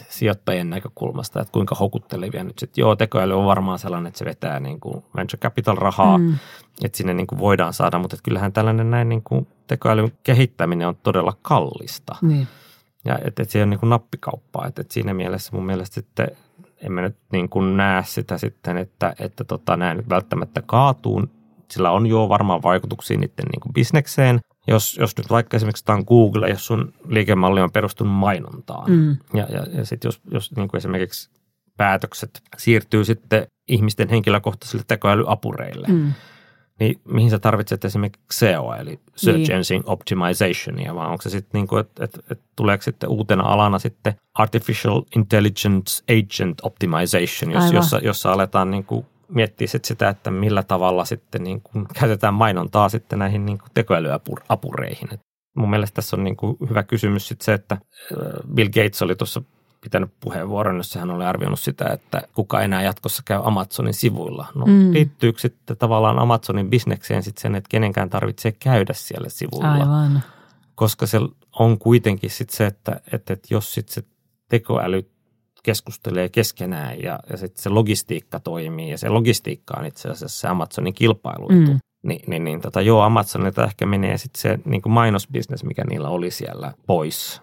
sijoittajien 0.08 0.70
näkökulmasta, 0.70 1.40
että 1.40 1.52
kuinka 1.52 1.74
houkuttelevia 1.74 2.44
nyt 2.44 2.58
sitten, 2.58 2.82
joo, 2.82 2.96
tekoäly 2.96 3.38
on 3.38 3.46
varmaan 3.46 3.78
sellainen, 3.78 4.08
että 4.08 4.18
se 4.18 4.24
vetää 4.24 4.60
niin 4.60 4.80
kuin 4.80 5.04
venture 5.16 5.40
capital-rahaa, 5.40 6.18
mm. 6.18 6.34
että 6.84 6.98
sinne 6.98 7.14
niin 7.14 7.26
kuin 7.26 7.38
voidaan 7.38 7.72
saada, 7.72 7.98
mutta 7.98 8.16
kyllähän 8.22 8.52
tällainen 8.52 8.90
näin 8.90 9.08
niin 9.08 9.22
kuin 9.22 9.46
tekoälyn 9.66 10.12
kehittäminen 10.22 10.88
on 10.88 10.96
todella 11.02 11.32
kallista. 11.42 12.16
Niin. 12.22 12.48
Ja 13.04 13.18
että 13.24 13.42
et 13.42 13.50
se 13.50 13.62
on 13.62 13.70
niin 13.70 13.80
kuin 13.80 13.90
nappikauppaa, 13.90 14.66
että 14.66 14.80
et 14.80 14.90
siinä 14.90 15.14
mielessä 15.14 15.50
mun 15.56 15.66
mielestä 15.66 15.94
sitten 15.94 16.28
emme 16.82 17.02
nyt 17.02 17.16
niin 17.32 17.48
kuin 17.48 17.76
näe 17.76 18.02
sitä 18.04 18.38
sitten, 18.38 18.78
että, 18.78 19.14
että 19.18 19.44
tota, 19.44 19.76
nämä 19.76 19.94
nyt 19.94 20.08
välttämättä 20.08 20.62
kaatuu. 20.66 21.22
Sillä 21.70 21.90
on 21.90 22.06
jo 22.06 22.28
varmaan 22.28 22.62
vaikutuksia 22.62 23.18
niiden 23.18 23.44
niin 23.52 23.60
kuin 23.60 23.72
bisnekseen, 23.72 24.40
jos, 24.68 24.96
jos 25.00 25.16
nyt 25.16 25.30
vaikka 25.30 25.56
esimerkiksi 25.56 25.84
tämä 25.84 25.96
on 25.96 26.04
Google, 26.08 26.48
jos 26.48 26.66
sun 26.66 26.92
liikemalli 27.08 27.60
on 27.60 27.72
perustunut 27.72 28.14
mainontaan, 28.14 28.90
mm. 28.90 29.16
ja, 29.34 29.46
ja, 29.50 29.66
ja 29.72 29.84
sitten 29.84 30.08
jos, 30.08 30.20
jos 30.30 30.56
niin 30.56 30.68
kuin 30.68 30.78
esimerkiksi 30.78 31.30
päätökset 31.76 32.42
siirtyy 32.58 33.04
sitten 33.04 33.46
ihmisten 33.68 34.08
henkilökohtaisille 34.08 34.84
tekoälyapureille, 34.88 35.86
mm. 35.88 36.12
niin 36.80 37.00
mihin 37.04 37.30
sä 37.30 37.38
tarvitset 37.38 37.84
esimerkiksi 37.84 38.38
SEO, 38.38 38.74
eli 38.74 39.00
Search 39.16 39.38
niin. 39.38 39.52
Engine 39.52 39.82
Optimizationia, 39.86 40.94
vai 40.94 41.06
onko 41.06 41.22
se 41.22 41.30
sitten 41.30 41.58
niin 41.58 41.66
kuin, 41.66 41.80
että 41.80 42.04
et, 42.04 42.20
et, 42.30 42.40
tuleeko 42.56 42.82
sitten 42.82 43.08
uutena 43.08 43.42
alana 43.42 43.78
sitten 43.78 44.14
Artificial 44.34 45.02
Intelligence 45.16 46.02
Agent 46.08 46.58
Optimization, 46.62 47.52
jos, 47.52 47.72
jossa, 47.72 47.98
jossa 47.98 48.32
aletaan 48.32 48.70
niin 48.70 48.84
kuin 48.84 49.06
miettiä 49.28 49.66
sit 49.66 49.84
sitä, 49.84 50.08
että 50.08 50.30
millä 50.30 50.62
tavalla 50.62 51.04
sitten 51.04 51.44
niin 51.44 51.60
kuin 51.60 51.86
käytetään 52.00 52.34
mainontaa 52.34 52.88
sitten 52.88 53.18
näihin 53.18 53.46
niin 53.46 53.58
kuin 53.58 53.70
tekoälyapureihin. 53.74 55.14
Et 55.14 55.20
mun 55.56 55.70
mielestä 55.70 55.94
tässä 55.94 56.16
on 56.16 56.24
niin 56.24 56.36
kuin 56.36 56.56
hyvä 56.70 56.82
kysymys 56.82 57.28
sit 57.28 57.40
se, 57.40 57.52
että 57.52 57.74
äh, 57.74 57.80
Bill 58.54 58.68
Gates 58.68 59.02
oli 59.02 59.16
tuossa 59.16 59.42
pitänyt 59.80 60.10
puheenvuoron, 60.20 60.76
jossa 60.76 60.98
hän 61.00 61.10
oli 61.10 61.24
arvioinut 61.24 61.60
sitä, 61.60 61.84
että 61.84 62.22
kuka 62.34 62.60
enää 62.60 62.82
jatkossa 62.82 63.22
käy 63.24 63.40
Amazonin 63.44 63.94
sivuilla. 63.94 64.46
No 64.54 64.66
mm. 64.66 64.92
liittyykö 64.92 65.40
sitten 65.40 65.76
tavallaan 65.76 66.18
Amazonin 66.18 66.70
bisnekseen 66.70 67.22
sitten 67.22 67.42
sen, 67.42 67.54
että 67.54 67.68
kenenkään 67.68 68.10
tarvitsee 68.10 68.52
käydä 68.52 68.92
siellä 68.92 69.28
sivuilla? 69.28 69.72
Aivan. 69.72 70.22
Koska 70.74 71.06
se 71.06 71.18
on 71.58 71.78
kuitenkin 71.78 72.30
sitten 72.30 72.56
se, 72.56 72.66
että, 72.66 73.00
että, 73.12 73.32
että 73.32 73.48
jos 73.50 73.74
sitten 73.74 73.94
se 73.94 74.02
tekoäly 74.48 75.10
keskustelee 75.66 76.28
keskenään 76.28 77.02
ja, 77.02 77.18
ja 77.30 77.36
sitten 77.36 77.62
se 77.62 77.68
logistiikka 77.68 78.40
toimii 78.40 78.90
ja 78.90 78.98
se 78.98 79.08
logistiikka 79.08 79.74
on 79.78 79.86
itse 79.86 80.08
asiassa 80.08 80.40
se 80.40 80.48
Amazonin 80.48 80.94
kilpailuetu. 80.94 81.72
Mm. 81.72 81.78
Ni, 82.02 82.20
niin, 82.26 82.44
niin 82.44 82.60
tota, 82.60 82.80
joo, 82.80 83.02
Amazonilta 83.02 83.64
ehkä 83.64 83.86
menee 83.86 84.18
sitten 84.18 84.40
se 84.40 84.58
niin 84.64 84.82
mainosbisnes, 84.88 85.64
mikä 85.64 85.84
niillä 85.84 86.08
oli 86.08 86.30
siellä 86.30 86.72
pois. 86.86 87.42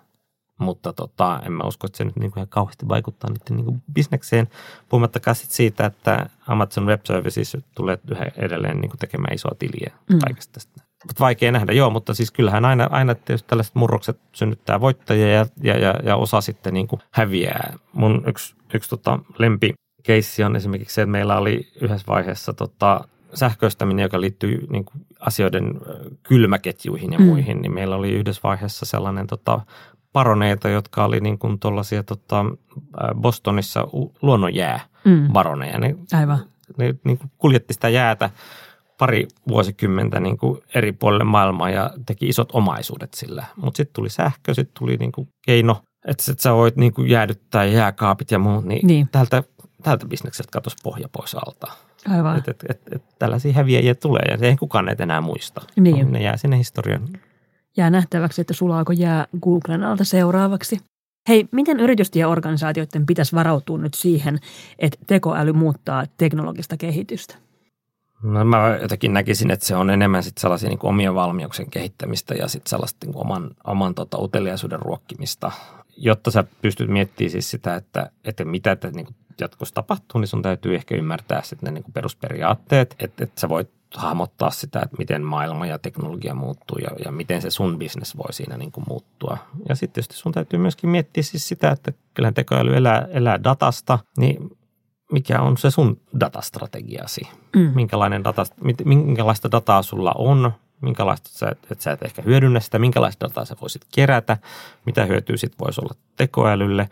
Mutta 0.59 0.93
tota, 0.93 1.41
en 1.45 1.51
mä 1.51 1.63
usko, 1.63 1.87
että 1.87 1.97
se 1.97 2.03
nyt 2.03 2.15
niin 2.15 2.31
kuin 2.31 2.39
ihan 2.39 2.47
kauheasti 2.47 2.87
vaikuttaa 2.87 3.29
niiden 3.29 3.57
niin 3.57 3.65
kuin 3.65 3.83
bisnekseen. 3.93 4.47
Puhumattakaan 4.89 5.35
sit 5.35 5.51
siitä, 5.51 5.85
että 5.85 6.29
Amazon 6.47 6.85
Web 6.85 7.01
Services 7.03 7.57
tulee 7.75 7.97
yhä 8.11 8.25
edelleen 8.37 8.77
niin 8.81 8.89
kuin 8.89 8.99
tekemään 8.99 9.35
isoa 9.35 9.55
tiliä 9.59 9.91
mm. 10.09 10.19
kaikesta 10.19 10.53
tästä 10.53 10.82
vaikea 11.19 11.51
nähdä, 11.51 11.73
joo, 11.73 11.89
mutta 11.89 12.13
siis 12.13 12.31
kyllähän 12.31 12.65
aina, 12.65 12.87
aina 12.91 13.15
tietysti 13.15 13.47
tällaiset 13.49 13.75
murrokset 13.75 14.19
synnyttää 14.31 14.81
voittajia 14.81 15.31
ja, 15.31 15.45
ja, 15.63 15.77
ja, 15.77 15.93
ja 16.03 16.15
osa 16.15 16.41
sitten 16.41 16.73
niin 16.73 16.87
kuin 16.87 17.01
häviää. 17.11 17.73
Mun 17.93 18.23
yksi, 18.27 18.55
yksi 18.73 18.89
tota 18.89 19.19
lempikeissi 19.37 20.43
on 20.43 20.55
esimerkiksi 20.55 20.95
se, 20.95 21.01
että 21.01 21.11
meillä 21.11 21.37
oli 21.37 21.67
yhdessä 21.81 22.07
vaiheessa 22.07 22.53
tota, 22.53 23.07
sähköistäminen, 23.33 24.03
joka 24.03 24.21
liittyy 24.21 24.67
niin 24.69 24.85
kuin 24.85 25.05
asioiden 25.19 25.81
kylmäketjuihin 26.23 27.13
ja 27.13 27.19
mm. 27.19 27.25
muihin, 27.25 27.61
niin 27.61 27.73
meillä 27.73 27.95
oli 27.95 28.11
yhdessä 28.11 28.41
vaiheessa 28.43 28.85
sellainen 28.85 29.27
tota, 29.27 29.61
paroneita, 30.13 30.69
jotka 30.69 31.05
oli 31.05 31.19
niin 31.19 31.39
kuin 31.39 31.59
tuollaisia 31.59 32.03
tota, 32.03 32.45
Bostonissa 33.15 33.87
luonnonjää 34.21 34.79
mm. 35.05 35.27
baroneja. 35.33 35.79
Ne, 35.79 35.95
Aivan. 36.13 36.39
Ne 36.77 36.95
niin 37.03 37.17
kuin 37.17 37.31
kuljetti 37.37 37.73
sitä 37.73 37.89
jäätä 37.89 38.29
pari 38.97 39.27
vuosikymmentä 39.47 40.19
niin 40.19 40.37
kuin 40.37 40.61
eri 40.75 40.91
puolille 40.91 41.23
maailmaa 41.23 41.69
ja 41.69 41.89
teki 42.05 42.27
isot 42.27 42.49
omaisuudet 42.53 43.13
sillä. 43.13 43.45
Mutta 43.55 43.77
sitten 43.77 43.93
tuli 43.93 44.09
sähkö, 44.09 44.53
sitten 44.53 44.79
tuli 44.79 44.97
niin 44.97 45.11
kuin 45.11 45.27
keino, 45.45 45.81
että 46.07 46.23
sit 46.23 46.39
sä 46.39 46.53
voit 46.53 46.75
niin 46.75 46.93
kuin 46.93 47.09
jäädyttää 47.09 47.65
jääkaapit 47.65 48.31
ja 48.31 48.39
muut, 48.39 48.65
niin, 48.65 48.87
niin. 48.87 49.07
tältä, 49.11 49.43
tältä 49.83 50.05
bisnekseltä 50.05 50.49
katosi 50.51 50.75
pohja 50.83 51.09
pois 51.09 51.35
alta. 51.35 51.67
Aivan. 52.09 52.37
Et, 52.37 52.47
et, 52.47 52.63
et, 52.69 52.81
et, 52.91 53.03
tällaisia 53.19 53.53
häviäjiä 53.53 53.95
tulee 53.95 54.21
ja 54.31 54.47
ei 54.47 54.57
kukaan 54.57 54.85
näitä 54.85 55.03
enää 55.03 55.21
muista. 55.21 55.61
Niin. 55.75 56.11
Ne 56.11 56.23
jää 56.23 56.37
sinne 56.37 56.57
historian. 56.57 57.07
Jää 57.77 57.89
nähtäväksi, 57.89 58.41
että 58.41 58.53
sulaako 58.53 58.91
jää 58.91 59.27
Googlen 59.41 59.83
alta 59.83 60.03
seuraavaksi. 60.03 60.77
Hei, 61.29 61.47
miten 61.51 61.79
yritysten 61.79 62.19
ja 62.19 62.27
organisaatioiden 62.27 63.05
pitäisi 63.05 63.35
varautua 63.35 63.77
nyt 63.77 63.93
siihen, 63.93 64.39
että 64.79 64.99
tekoäly 65.07 65.53
muuttaa 65.53 66.05
teknologista 66.17 66.77
kehitystä? 66.77 67.35
No 68.23 68.45
mä 68.45 68.77
jotenkin 68.81 69.13
näkisin, 69.13 69.51
että 69.51 69.65
se 69.65 69.75
on 69.75 69.89
enemmän 69.89 70.23
sit 70.23 70.37
sellaisia 70.37 70.69
niin 70.69 70.79
omien 70.83 71.15
valmiuksien 71.15 71.69
kehittämistä 71.71 72.33
ja 72.33 72.47
sitten 72.47 72.69
sellaista 72.69 73.05
niin 73.05 73.17
oman, 73.17 73.51
oman 73.67 73.95
tota, 73.95 74.17
uteliaisuuden 74.17 74.79
ruokkimista, 74.79 75.51
jotta 75.97 76.31
sä 76.31 76.43
pystyt 76.61 76.89
miettimään 76.89 77.31
siis 77.31 77.51
sitä, 77.51 77.75
että, 77.75 78.09
että 78.25 78.45
mitä 78.45 78.71
että, 78.71 78.91
niin 78.91 79.07
jatkossa 79.39 79.75
tapahtuu, 79.75 80.21
niin 80.21 80.27
sun 80.27 80.41
täytyy 80.41 80.75
ehkä 80.75 80.95
ymmärtää 80.95 81.41
sitten 81.41 81.67
ne 81.67 81.71
niin 81.71 81.83
kuin 81.83 81.93
perusperiaatteet, 81.93 82.95
että, 82.99 83.23
että 83.23 83.41
sä 83.41 83.49
voit 83.49 83.69
hahmottaa 83.95 84.51
sitä, 84.51 84.79
että 84.79 84.97
miten 84.97 85.23
maailma 85.23 85.65
ja 85.65 85.79
teknologia 85.79 86.35
muuttuu 86.35 86.77
ja, 86.77 86.89
ja 87.05 87.11
miten 87.11 87.41
se 87.41 87.49
sun 87.49 87.79
business 87.79 88.17
voi 88.17 88.33
siinä 88.33 88.57
niin 88.57 88.71
kuin 88.71 88.85
muuttua. 88.87 89.37
Ja 89.69 89.75
sitten 89.75 89.93
tietysti 89.93 90.15
sun 90.15 90.31
täytyy 90.31 90.59
myöskin 90.59 90.89
miettiä 90.89 91.23
siis 91.23 91.47
sitä, 91.47 91.71
että 91.71 91.93
kyllähän 92.13 92.33
tekoäly 92.33 92.75
elää, 92.75 93.07
elää 93.11 93.43
datasta, 93.43 93.99
niin 94.17 94.57
mikä 95.13 95.41
on 95.41 95.57
se 95.57 95.71
sun 95.71 96.01
datastrategiasi? 96.19 97.21
Mm. 97.55 97.71
Minkälainen 97.75 98.23
data, 98.23 98.45
minkälaista 98.85 99.51
dataa 99.51 99.81
sulla 99.81 100.11
on? 100.17 100.51
Minkälaista 100.81 101.29
sä, 101.29 101.49
että 101.49 101.83
sä 101.83 101.91
et 101.91 102.03
ehkä 102.03 102.21
hyödynnä 102.21 102.59
sitä, 102.59 102.79
minkälaista 102.79 103.27
dataa 103.27 103.45
sä 103.45 103.55
voisit 103.61 103.85
kerätä, 103.95 104.37
mitä 104.85 105.05
hyötyä 105.05 105.37
sit 105.37 105.53
voisi 105.59 105.81
olla 105.81 105.93
tekoälylle. 106.17 106.89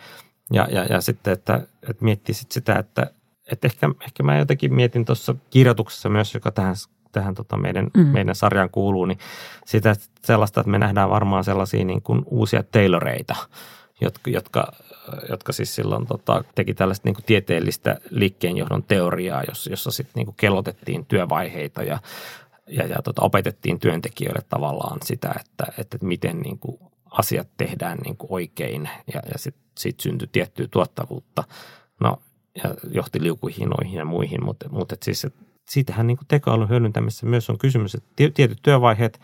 Ja, 0.54 0.68
ja, 0.72 0.86
ja 0.86 1.02
sitten, 1.02 1.34
että, 1.34 1.62
että 1.90 2.06
miettisit 2.06 2.52
sitä, 2.52 2.76
että, 2.76 3.12
että 3.52 3.68
ehkä, 3.68 3.90
ehkä 4.02 4.24
mä 4.24 4.38
jotenkin 4.38 4.74
mietin 4.74 5.06
tuossa 5.06 5.36
kirjoituksessa 5.50 6.10
myös, 6.10 6.34
joka 6.34 6.52
tähän, 6.52 6.76
tähän 7.12 7.36
tota 7.36 7.58
meidän, 7.58 7.88
mm. 7.98 8.08
meidän 8.08 8.36
sarjaan 8.36 8.70
kuuluu, 8.70 9.06
niin 9.06 9.20
sitä 9.66 9.96
sellaista, 10.24 10.62
että 10.62 10.72
me 10.72 10.80
nähdään 10.80 11.10
varmaan 11.10 11.44
sellaisia 11.44 11.86
niin 11.86 12.02
kuin 12.02 12.24
uusia 12.26 12.64
tailoreita, 12.64 13.36
jotka, 14.02 14.32
jotka, 14.32 14.72
jotka 15.30 15.54
siis 15.54 15.76
silloin 15.76 16.08
tota, 16.08 16.44
teki 16.56 16.74
tällaista 16.74 17.08
niin 17.08 17.16
kuin 17.16 17.26
tieteellistä 17.26 17.98
liikkeenjohdon 18.10 18.84
teoriaa, 18.84 19.44
jossa, 19.44 19.70
jossa 19.70 19.92
sitten 19.92 20.14
niin 20.16 20.26
kuin 20.26 20.36
kellotettiin 20.38 21.06
työvaiheita 21.06 21.84
ja, 21.84 22.00
ja, 22.68 22.86
ja 22.86 23.02
tota, 23.04 23.22
opetettiin 23.22 23.80
työntekijöille 23.80 24.42
tavallaan 24.50 25.00
sitä, 25.06 25.36
että, 25.40 25.66
että 25.78 25.98
miten 26.02 26.40
niin 26.40 26.60
kuin 26.60 26.80
asiat 27.12 27.48
tehdään 27.58 27.98
niin 27.98 28.18
kuin 28.18 28.34
oikein 28.34 28.90
ja, 29.14 29.22
ja 29.32 29.38
sitten 29.38 29.64
sit 29.78 30.00
syntyi 30.00 30.30
tiettyä 30.32 30.68
tuottavuutta. 30.72 31.44
No, 32.00 32.18
ja 32.64 32.76
johti 32.92 33.24
liukuhinoihin 33.24 33.98
ja 33.98 34.06
muihin, 34.06 34.46
mutta, 34.46 34.70
mutta 34.70 34.96
siis, 35.04 35.26
et 35.26 35.36
siitähän 35.70 36.08
niin 36.08 36.18
tekoälyn 36.28 36.70
hyödyntämisessä 36.70 37.26
myös 37.26 37.50
on 37.50 37.58
kysymys, 37.58 37.96
että 37.96 38.10
tietyt 38.34 38.60
työvaiheet 38.62 39.20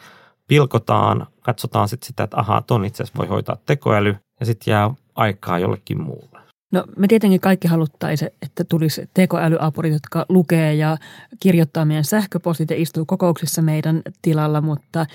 pilkotaan, 0.47 1.27
katsotaan 1.41 1.89
sitten 1.89 2.07
sitä, 2.07 2.23
että 2.23 2.37
ahaa, 2.37 2.61
ton 2.61 2.85
itse 2.85 3.03
asiassa 3.03 3.19
voi 3.19 3.27
hoitaa 3.27 3.57
tekoäly 3.65 4.15
ja 4.39 4.45
sitten 4.45 4.71
jää 4.71 4.91
aikaa 5.15 5.59
jollekin 5.59 6.01
muulle. 6.01 6.39
No 6.71 6.83
me 6.97 7.07
tietenkin 7.07 7.39
kaikki 7.39 7.67
haluttaisiin, 7.67 8.31
että 8.41 8.63
tulisi 8.63 9.09
tekoälyapurit, 9.13 9.93
jotka 9.93 10.25
lukee 10.29 10.73
ja 10.73 10.97
kirjoittaa 11.39 11.85
meidän 11.85 12.03
sähköpostit 12.03 12.69
ja 12.69 12.81
istuu 12.81 13.05
kokouksissa 13.05 13.61
meidän 13.61 14.01
tilalla, 14.21 14.61
mutta 14.61 14.99
äh, 14.99 15.07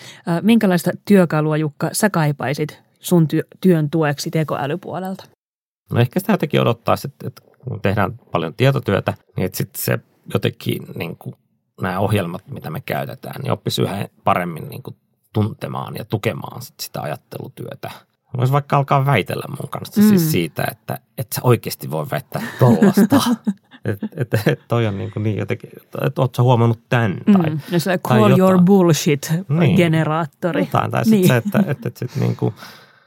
minkälaista 0.42 0.90
työkalua 1.04 1.56
Jukka 1.56 1.88
sä 1.92 2.10
kaipaisit 2.10 2.82
sun 3.00 3.26
ty- 3.32 3.48
työn 3.60 3.90
tueksi 3.90 4.30
tekoälypuolelta? 4.30 5.24
No 5.92 6.00
ehkä 6.00 6.20
sitä 6.20 6.32
jotenkin 6.32 6.60
odottaa, 6.60 6.96
että, 7.04 7.26
että 7.26 7.42
kun 7.58 7.80
tehdään 7.80 8.20
paljon 8.32 8.54
tietotyötä, 8.54 9.14
niin 9.36 9.46
että 9.46 9.58
sitten 9.58 9.82
se 9.82 9.98
jotenkin 10.34 10.82
niin 10.94 11.16
kuin 11.16 11.34
nämä 11.80 12.00
ohjelmat, 12.00 12.48
mitä 12.48 12.70
me 12.70 12.80
käytetään, 12.80 13.40
niin 13.42 13.52
oppisi 13.52 13.82
yhä 13.82 14.08
paremmin 14.24 14.68
niin 14.68 14.82
kuin 14.82 14.96
tuntemaan 15.32 15.96
ja 15.96 16.04
tukemaan 16.04 16.62
sit 16.62 16.80
sitä 16.80 17.00
ajattelutyötä. 17.00 17.90
Voisi 18.36 18.52
vaikka 18.52 18.76
alkaa 18.76 19.06
väitellä 19.06 19.44
mun 19.48 19.68
kanssa 19.70 19.94
siis 19.94 20.06
mm. 20.06 20.18
siis 20.18 20.32
siitä, 20.32 20.64
että 20.70 20.98
et 21.18 21.32
sä 21.32 21.40
oikeasti 21.44 21.90
voi 21.90 22.06
väittää 22.10 22.42
tollasta. 22.58 23.20
että 23.84 24.08
et, 24.16 24.34
et, 24.46 24.60
toi 24.68 24.86
on 24.86 24.98
niin, 24.98 25.10
kuin 25.10 25.22
niin 25.22 25.36
jotenkin, 25.36 25.70
että 26.06 26.22
oot 26.22 26.34
sä 26.34 26.42
huomannut 26.42 26.80
tämän. 26.88 27.18
Tai, 27.32 27.50
mm. 27.50 27.60
No 27.72 27.78
se 27.78 27.98
call 27.98 28.28
tai 28.28 28.38
your 28.38 28.58
bullshit-generaattori. 28.58 30.60
Niin, 30.60 30.66
jotain, 30.66 30.90
tai 30.90 31.02
niin. 31.04 31.10
sitten 31.10 31.28
se, 31.28 31.36
että, 31.36 31.58
että, 31.58 31.88
että, 31.88 31.98
sit 31.98 32.16
niin 32.16 32.36
kuin, 32.36 32.54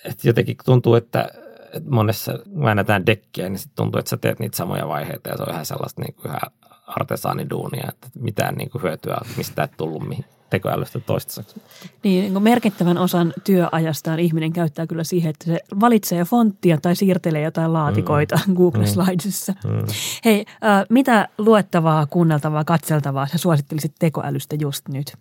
että 0.06 0.28
jotenkin 0.28 0.56
tuntuu, 0.66 0.96
että 0.96 1.30
että 1.74 1.90
monessa 1.90 2.40
väännetään 2.62 3.06
dekkiä, 3.06 3.50
niin 3.50 3.60
sitten 3.60 3.76
tuntuu, 3.76 4.00
että 4.00 4.10
sä 4.10 4.18
teet 4.18 4.40
niitä 4.40 4.58
samoja 4.58 4.88
vaiheita 4.88 5.30
ja 5.30 5.38
se 5.38 5.44
on 5.44 5.52
ihan 5.52 5.66
sellaista 5.66 6.02
niin 6.02 6.14
kuin 6.14 6.28
ihan 6.28 6.52
artesaaniduunia, 6.88 7.86
että 7.90 8.08
mitään 8.20 8.56
niin 8.56 8.70
kuin 8.70 8.84
hyötyä 8.84 9.18
mistä 9.38 9.62
ei 9.62 9.68
tullut 9.78 10.08
mihin 10.08 10.26
tekoälystä 10.56 11.00
toistaiseksi. 11.00 11.62
Niin, 12.04 12.34
niin 12.34 12.44
merkittävän 12.44 12.98
osan 12.98 13.34
työajastaan 13.44 14.20
ihminen 14.20 14.54
käyttää 14.54 14.88
kyllä 14.88 15.04
siihen, 15.04 15.30
että 15.30 15.46
se 15.46 15.60
valitsee 15.80 16.24
fonttia 16.24 16.78
tai 16.78 16.96
siirtelee 16.96 17.42
jotain 17.42 17.74
laatikoita 17.74 18.40
mm. 18.48 18.56
Google 18.56 18.84
mm. 18.84 18.88
Slidesissa. 18.88 19.54
Mm. 19.64 19.88
Hei, 20.26 20.46
äh, 20.50 20.86
mitä 20.90 21.28
luettavaa, 21.38 22.06
kuunneltavaa, 22.06 22.64
katseltavaa 22.64 23.28
sä 23.28 23.38
suosittelisit 23.38 23.94
tekoälystä 24.00 24.56
just 24.60 24.88
nyt? 24.88 25.18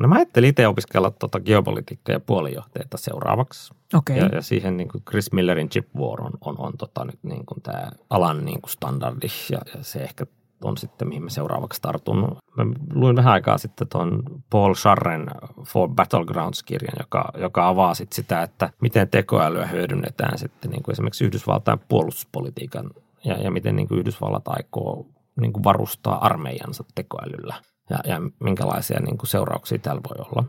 No 0.00 0.08
mä 0.08 0.14
ajattelin 0.14 0.48
itse 0.48 0.66
opiskella 0.66 1.10
tuota 1.10 1.40
geopolitiikkaa 1.40 2.12
ja 2.12 2.20
puolijohteita 2.20 2.96
seuraavaksi. 2.96 3.74
Okay. 3.94 4.16
Ja, 4.16 4.26
ja, 4.26 4.42
siihen 4.42 4.76
niin 4.76 4.88
kuin 4.88 5.04
Chris 5.10 5.32
Millerin 5.32 5.68
Chip 5.68 5.88
War 5.96 6.20
on, 6.20 6.32
on, 6.40 6.54
on 6.58 6.76
tota 6.78 7.04
nyt 7.04 7.18
niin 7.22 7.46
kuin 7.46 7.62
tämä 7.62 7.90
alan 8.10 8.44
niin 8.44 8.60
kuin 8.60 8.70
standardi 8.70 9.26
ja, 9.50 9.58
ja 9.74 9.82
se 9.82 9.98
ehkä 9.98 10.26
on 10.64 10.76
sitten, 10.76 11.08
mihin 11.08 11.22
mä 11.22 11.30
seuraavaksi 11.30 11.82
tartun. 11.82 12.36
Mä 12.56 12.64
luin 12.94 13.16
vähän 13.16 13.32
aikaa 13.32 13.58
sitten 13.58 13.88
tuon 13.88 14.22
Paul 14.50 14.74
Scharren 14.74 15.26
For 15.64 15.88
Battlegrounds-kirjan, 15.88 16.96
joka, 16.98 17.30
joka 17.36 17.68
avaa 17.68 17.94
sit 17.94 18.12
sitä, 18.12 18.42
että 18.42 18.70
miten 18.82 19.08
tekoälyä 19.08 19.66
hyödynnetään 19.66 20.38
sitten 20.38 20.70
niin 20.70 20.82
kuin 20.82 20.92
esimerkiksi 20.92 21.24
Yhdysvaltain 21.24 21.78
puolustuspolitiikan 21.88 22.90
ja, 23.24 23.34
ja 23.34 23.50
miten 23.50 23.76
niin 23.76 23.88
kuin 23.88 24.00
Yhdysvallat 24.00 24.48
aikoo 24.48 25.06
niin 25.40 25.52
kuin 25.52 25.64
varustaa 25.64 26.26
armeijansa 26.26 26.84
tekoälyllä 26.94 27.54
ja, 27.90 27.98
ja 28.04 28.20
minkälaisia 28.40 29.00
niin 29.00 29.18
kuin 29.18 29.28
seurauksia 29.28 29.78
täällä 29.78 30.00
voi 30.10 30.26
olla. 30.26 30.44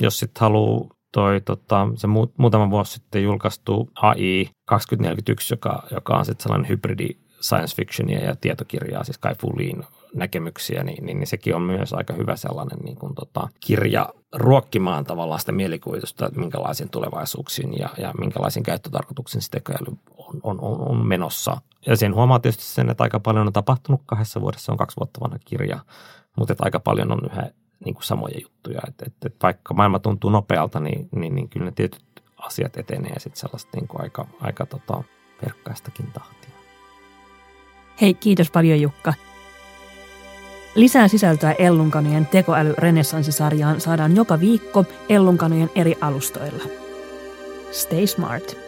Jos 0.00 0.18
sitten 0.18 0.40
haluaa 0.40 0.88
toi 1.12 1.40
tota, 1.40 1.88
se 1.94 2.06
mu- 2.06 2.32
muutama 2.36 2.70
vuosi 2.70 2.92
sitten 2.92 3.22
julkaistu 3.22 3.90
AI 3.94 4.50
2041, 4.64 5.54
joka, 5.54 5.82
joka 5.90 6.16
on 6.16 6.24
sitten 6.24 6.42
sellainen 6.42 6.68
hybridi 6.68 7.08
science 7.40 7.76
fictionia 7.76 8.24
ja 8.24 8.36
tietokirjaa, 8.36 9.04
siis 9.04 9.18
Kai 9.18 9.34
Fuliin 9.34 9.84
näkemyksiä, 10.14 10.84
niin, 10.84 11.06
niin, 11.06 11.18
niin, 11.18 11.26
sekin 11.26 11.54
on 11.54 11.62
myös 11.62 11.92
aika 11.92 12.12
hyvä 12.12 12.36
sellainen 12.36 12.78
niin 12.78 12.96
kuin, 12.96 13.14
tota, 13.14 13.48
kirja 13.60 14.08
ruokkimaan 14.34 15.04
tavallaan 15.04 15.40
sitä 15.40 15.52
mielikuvitusta, 15.52 16.26
että 16.26 16.40
minkälaisiin 16.40 16.90
tulevaisuuksiin 16.90 17.78
ja, 17.78 17.88
ja 17.98 18.12
minkälaisiin 18.18 18.62
käyttötarkoituksiin 18.62 19.42
se 19.42 19.50
tekoäly 19.50 19.98
on, 20.16 20.40
on, 20.42 20.60
on, 20.60 20.88
on 20.88 21.06
menossa. 21.06 21.60
Ja 21.86 21.96
sen 21.96 22.14
huomaa 22.14 22.38
tietysti 22.38 22.64
sen, 22.64 22.90
että 22.90 23.04
aika 23.04 23.20
paljon 23.20 23.46
on 23.46 23.52
tapahtunut 23.52 24.02
kahdessa 24.06 24.40
vuodessa, 24.40 24.66
se 24.66 24.72
on 24.72 24.78
kaksi 24.78 24.96
vuotta 24.96 25.20
vanha 25.20 25.38
kirja, 25.44 25.78
mutta 26.36 26.52
että 26.52 26.64
aika 26.64 26.80
paljon 26.80 27.12
on 27.12 27.20
yhä 27.32 27.50
niin 27.84 27.94
kuin 27.94 28.04
samoja 28.04 28.40
juttuja. 28.42 28.80
Että, 28.88 29.04
että, 29.06 29.26
että 29.26 29.38
vaikka 29.42 29.74
maailma 29.74 29.98
tuntuu 29.98 30.30
nopealta, 30.30 30.80
niin, 30.80 31.08
niin, 31.14 31.34
niin 31.34 31.48
kyllä 31.48 31.66
ne 31.66 31.72
tietyt 31.72 32.04
asiat 32.38 32.76
etenee 32.76 33.18
sitten 33.18 33.40
sellaista 33.40 33.70
niin 33.74 33.88
kuin 33.88 34.02
aika, 34.02 34.26
aika 34.40 34.66
tota, 34.66 35.02
verkkaistakin 35.42 36.12
tahtia. 36.12 36.57
Hei, 38.00 38.14
kiitos 38.14 38.50
paljon 38.50 38.80
Jukka. 38.80 39.14
Lisää 40.74 41.08
sisältöä 41.08 41.52
Ellunkanojen 41.52 42.26
tekoäly 42.26 42.74
renessanssisarjaan 42.78 43.80
saadaan 43.80 44.16
joka 44.16 44.40
viikko 44.40 44.84
Ellunkanojen 45.08 45.70
eri 45.74 45.94
alustoilla. 46.00 46.64
Stay 47.70 48.06
smart. 48.06 48.67